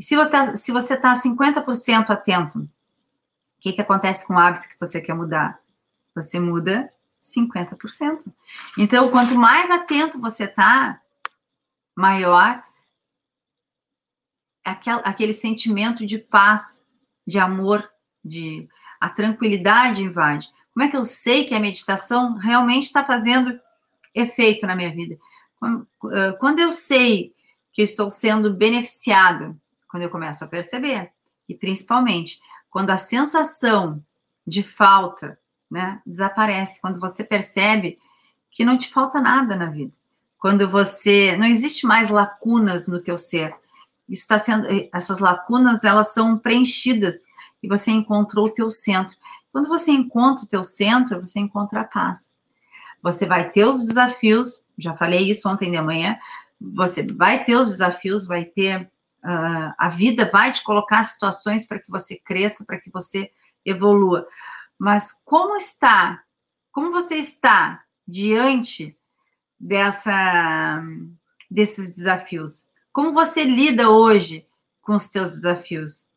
E 0.00 0.02
se 0.02 0.72
você 0.72 0.94
está 0.94 1.12
50% 1.12 2.08
atento, 2.08 2.60
o 2.60 2.68
que, 3.60 3.74
que 3.74 3.82
acontece 3.82 4.26
com 4.26 4.32
o 4.32 4.38
hábito 4.38 4.66
que 4.66 4.80
você 4.80 4.98
quer 4.98 5.12
mudar? 5.12 5.60
Você 6.14 6.40
muda 6.40 6.90
50%. 7.22 8.32
Então, 8.78 9.10
quanto 9.10 9.34
mais 9.34 9.70
atento 9.70 10.18
você 10.18 10.44
está, 10.44 10.98
maior 11.94 12.64
é 14.64 14.70
aquele, 14.70 15.00
aquele 15.04 15.32
sentimento 15.34 16.06
de 16.06 16.16
paz, 16.16 16.82
de 17.26 17.38
amor, 17.38 17.86
de 18.24 18.66
a 18.98 19.10
tranquilidade 19.10 20.02
invade. 20.02 20.48
Como 20.72 20.82
é 20.82 20.88
que 20.88 20.96
eu 20.96 21.04
sei 21.04 21.44
que 21.44 21.54
a 21.54 21.60
meditação 21.60 22.36
realmente 22.38 22.84
está 22.84 23.04
fazendo 23.04 23.60
efeito 24.14 24.66
na 24.66 24.74
minha 24.74 24.94
vida? 24.94 25.18
Quando 26.38 26.58
eu 26.58 26.72
sei 26.72 27.34
que 27.70 27.82
estou 27.82 28.08
sendo 28.08 28.54
beneficiado 28.54 29.60
quando 29.90 30.04
eu 30.04 30.10
começo 30.10 30.44
a 30.44 30.48
perceber. 30.48 31.10
E 31.48 31.54
principalmente 31.54 32.40
quando 32.70 32.90
a 32.90 32.96
sensação 32.96 34.02
de 34.46 34.62
falta 34.62 35.38
né, 35.70 36.00
desaparece, 36.06 36.80
quando 36.80 37.00
você 37.00 37.24
percebe 37.24 37.98
que 38.50 38.64
não 38.64 38.78
te 38.78 38.88
falta 38.88 39.20
nada 39.20 39.54
na 39.56 39.66
vida. 39.66 39.92
Quando 40.38 40.68
você 40.68 41.36
não 41.36 41.46
existe 41.46 41.86
mais 41.86 42.08
lacunas 42.08 42.88
no 42.88 43.00
teu 43.00 43.18
ser. 43.18 43.54
Isso 44.08 44.22
está 44.22 44.38
sendo 44.38 44.66
essas 44.92 45.18
lacunas, 45.18 45.84
elas 45.84 46.08
são 46.08 46.38
preenchidas 46.38 47.24
e 47.62 47.68
você 47.68 47.90
encontrou 47.90 48.46
o 48.46 48.50
teu 48.50 48.70
centro. 48.70 49.16
Quando 49.52 49.68
você 49.68 49.92
encontra 49.92 50.44
o 50.44 50.48
teu 50.48 50.64
centro, 50.64 51.20
você 51.20 51.38
encontra 51.38 51.82
a 51.82 51.84
paz. 51.84 52.32
Você 53.02 53.26
vai 53.26 53.50
ter 53.50 53.64
os 53.64 53.86
desafios, 53.86 54.62
já 54.76 54.94
falei 54.94 55.30
isso 55.30 55.48
ontem 55.48 55.70
de 55.70 55.80
manhã, 55.80 56.18
você 56.60 57.06
vai 57.06 57.44
ter 57.44 57.56
os 57.56 57.68
desafios, 57.68 58.26
vai 58.26 58.44
ter 58.44 58.90
Uh, 59.22 59.74
a 59.76 59.88
vida 59.88 60.24
vai 60.24 60.50
te 60.50 60.62
colocar 60.62 61.04
situações 61.04 61.66
para 61.66 61.78
que 61.78 61.90
você 61.90 62.16
cresça, 62.16 62.64
para 62.64 62.80
que 62.80 62.90
você 62.90 63.30
evolua. 63.64 64.26
Mas 64.78 65.12
como 65.24 65.56
está, 65.56 66.22
como 66.72 66.90
você 66.90 67.16
está 67.16 67.82
diante 68.08 68.96
dessa, 69.58 70.82
desses 71.50 71.92
desafios? 71.92 72.66
Como 72.92 73.12
você 73.12 73.44
lida 73.44 73.90
hoje 73.90 74.46
com 74.80 74.94
os 74.94 75.10
teus 75.10 75.32
desafios? 75.32 76.08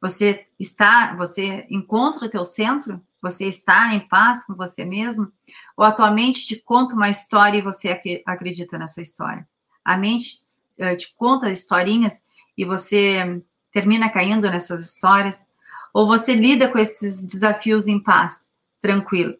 Você 0.00 0.46
está, 0.58 1.14
você 1.14 1.66
encontra 1.70 2.26
o 2.26 2.30
teu 2.30 2.44
centro? 2.44 3.00
Você 3.22 3.46
está 3.46 3.94
em 3.94 4.00
paz 4.00 4.44
com 4.46 4.54
você 4.54 4.84
mesmo? 4.84 5.30
Ou 5.76 5.84
a 5.84 5.92
tua 5.92 6.10
mente 6.10 6.46
te 6.46 6.56
conta 6.56 6.94
uma 6.94 7.10
história 7.10 7.58
e 7.58 7.62
você 7.62 8.00
acredita 8.24 8.78
nessa 8.78 9.02
história? 9.02 9.46
A 9.84 9.96
mente 9.96 10.42
uh, 10.78 10.96
te 10.96 11.14
conta 11.16 11.50
historinhas 11.50 12.24
e 12.60 12.64
você 12.66 13.42
termina 13.72 14.10
caindo 14.10 14.42
nessas 14.50 14.82
histórias, 14.82 15.50
ou 15.94 16.06
você 16.06 16.34
lida 16.34 16.70
com 16.70 16.78
esses 16.78 17.26
desafios 17.26 17.88
em 17.88 17.98
paz, 17.98 18.50
tranquilo. 18.82 19.34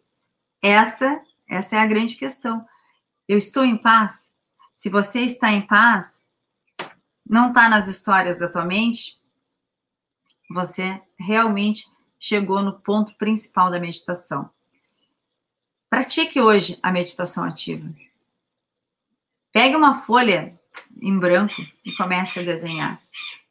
Essa, 0.59 1.21
essa 1.47 1.75
é 1.75 1.79
a 1.79 1.85
grande 1.85 2.15
questão. 2.15 2.65
Eu 3.27 3.37
estou 3.37 3.63
em 3.63 3.77
paz? 3.77 4.33
Se 4.73 4.89
você 4.89 5.21
está 5.21 5.51
em 5.51 5.61
paz, 5.61 6.23
não 7.23 7.49
está 7.49 7.69
nas 7.69 7.87
histórias 7.87 8.39
da 8.39 8.49
tua 8.49 8.65
mente, 8.65 9.21
você 10.49 10.99
realmente 11.19 11.85
chegou 12.19 12.63
no 12.63 12.79
ponto 12.79 13.15
principal 13.17 13.69
da 13.69 13.79
meditação. 13.79 14.49
Pratique 15.91 16.41
hoje 16.41 16.79
a 16.81 16.91
meditação 16.91 17.43
ativa. 17.43 17.87
Pegue 19.51 19.75
uma 19.75 19.93
folha 19.93 20.59
em 21.01 21.17
branco 21.17 21.55
e 21.85 21.91
comece 21.93 22.39
a 22.39 22.43
desenhar. 22.43 23.01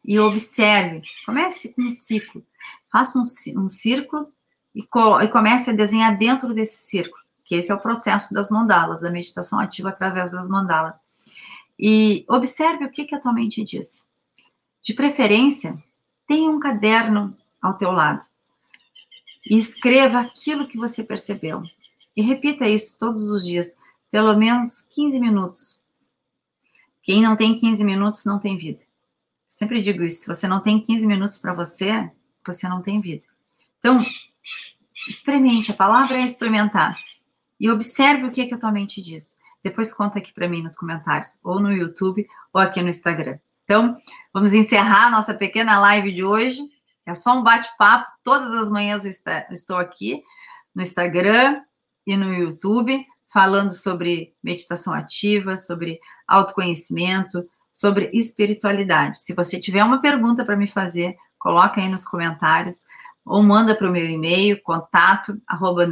E 0.04 0.18
observe, 0.18 1.02
comece 1.26 1.72
com 1.74 1.82
um 1.82 1.92
ciclo. 1.92 2.44
Faça 2.90 3.18
um, 3.18 3.62
um 3.62 3.68
círculo 3.68 4.32
e, 4.74 4.80
e 4.80 5.28
comece 5.28 5.70
a 5.70 5.74
desenhar 5.74 6.16
dentro 6.16 6.54
desse 6.54 6.88
círculo, 6.88 7.22
que 7.44 7.54
esse 7.54 7.70
é 7.70 7.74
o 7.74 7.80
processo 7.80 8.32
das 8.32 8.50
mandalas, 8.50 9.00
da 9.00 9.10
meditação 9.10 9.60
ativa 9.60 9.90
através 9.90 10.32
das 10.32 10.48
mandalas. 10.48 10.98
E 11.78 12.24
observe 12.28 12.84
o 12.84 12.90
que, 12.90 13.04
que 13.04 13.14
a 13.14 13.20
tua 13.20 13.32
mente 13.32 13.64
diz. 13.64 14.06
De 14.82 14.94
preferência, 14.94 15.82
tenha 16.26 16.50
um 16.50 16.60
caderno 16.60 17.36
ao 17.60 17.76
teu 17.76 17.90
lado. 17.90 18.24
E 19.48 19.56
escreva 19.56 20.20
aquilo 20.20 20.68
que 20.68 20.78
você 20.78 21.02
percebeu. 21.02 21.62
E 22.16 22.22
repita 22.22 22.68
isso 22.68 22.98
todos 22.98 23.30
os 23.30 23.44
dias, 23.44 23.74
pelo 24.10 24.36
menos 24.36 24.82
15 24.82 25.18
minutos. 25.18 25.79
Quem 27.02 27.22
não 27.22 27.36
tem 27.36 27.56
15 27.56 27.84
minutos 27.84 28.24
não 28.24 28.38
tem 28.38 28.56
vida. 28.56 28.80
Sempre 29.48 29.82
digo 29.82 30.02
isso, 30.02 30.22
se 30.22 30.28
você 30.28 30.46
não 30.46 30.60
tem 30.60 30.80
15 30.80 31.06
minutos 31.06 31.38
para 31.38 31.52
você, 31.52 32.10
você 32.46 32.68
não 32.68 32.82
tem 32.82 33.00
vida. 33.00 33.24
Então, 33.78 34.04
experimente, 35.08 35.72
a 35.72 35.74
palavra 35.74 36.18
é 36.18 36.24
experimentar. 36.24 36.96
E 37.58 37.70
observe 37.70 38.24
o 38.24 38.30
que, 38.30 38.46
que 38.46 38.54
a 38.54 38.58
tua 38.58 38.72
mente 38.72 39.00
diz. 39.00 39.36
Depois 39.62 39.92
conta 39.92 40.18
aqui 40.18 40.32
para 40.32 40.48
mim 40.48 40.62
nos 40.62 40.76
comentários, 40.76 41.38
ou 41.42 41.60
no 41.60 41.72
YouTube, 41.72 42.26
ou 42.52 42.60
aqui 42.60 42.80
no 42.80 42.88
Instagram. 42.88 43.38
Então, 43.64 43.96
vamos 44.32 44.52
encerrar 44.52 45.06
a 45.06 45.10
nossa 45.10 45.34
pequena 45.34 45.78
live 45.78 46.12
de 46.12 46.24
hoje. 46.24 46.62
É 47.04 47.14
só 47.14 47.38
um 47.38 47.42
bate-papo. 47.42 48.10
Todas 48.22 48.54
as 48.54 48.70
manhãs 48.70 49.04
eu 49.04 49.10
estou 49.50 49.76
aqui 49.76 50.22
no 50.74 50.82
Instagram 50.82 51.62
e 52.06 52.16
no 52.16 52.32
YouTube, 52.32 53.06
falando 53.32 53.72
sobre 53.72 54.34
meditação 54.42 54.92
ativa, 54.92 55.56
sobre 55.56 56.00
autoconhecimento, 56.26 57.48
sobre 57.72 58.10
espiritualidade. 58.12 59.18
Se 59.18 59.32
você 59.32 59.58
tiver 59.58 59.84
uma 59.84 60.00
pergunta 60.00 60.44
para 60.44 60.56
me 60.56 60.66
fazer, 60.66 61.16
coloca 61.38 61.80
aí 61.80 61.88
nos 61.88 62.04
comentários 62.04 62.84
ou 63.24 63.42
manda 63.42 63.74
para 63.74 63.88
o 63.88 63.92
meu 63.92 64.04
e-mail, 64.04 64.60
contato, 64.62 65.40
arroba 65.46 65.86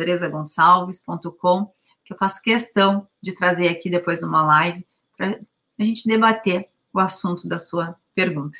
que 2.05 2.13
eu 2.13 2.17
faço 2.17 2.43
questão 2.43 3.07
de 3.23 3.33
trazer 3.33 3.69
aqui 3.69 3.91
depois 3.91 4.23
uma 4.23 4.45
live 4.45 4.85
para 5.17 5.39
a 5.79 5.85
gente 5.85 6.09
debater 6.09 6.69
o 6.93 6.99
assunto 6.99 7.47
da 7.47 7.59
sua 7.59 7.95
pergunta. 8.15 8.57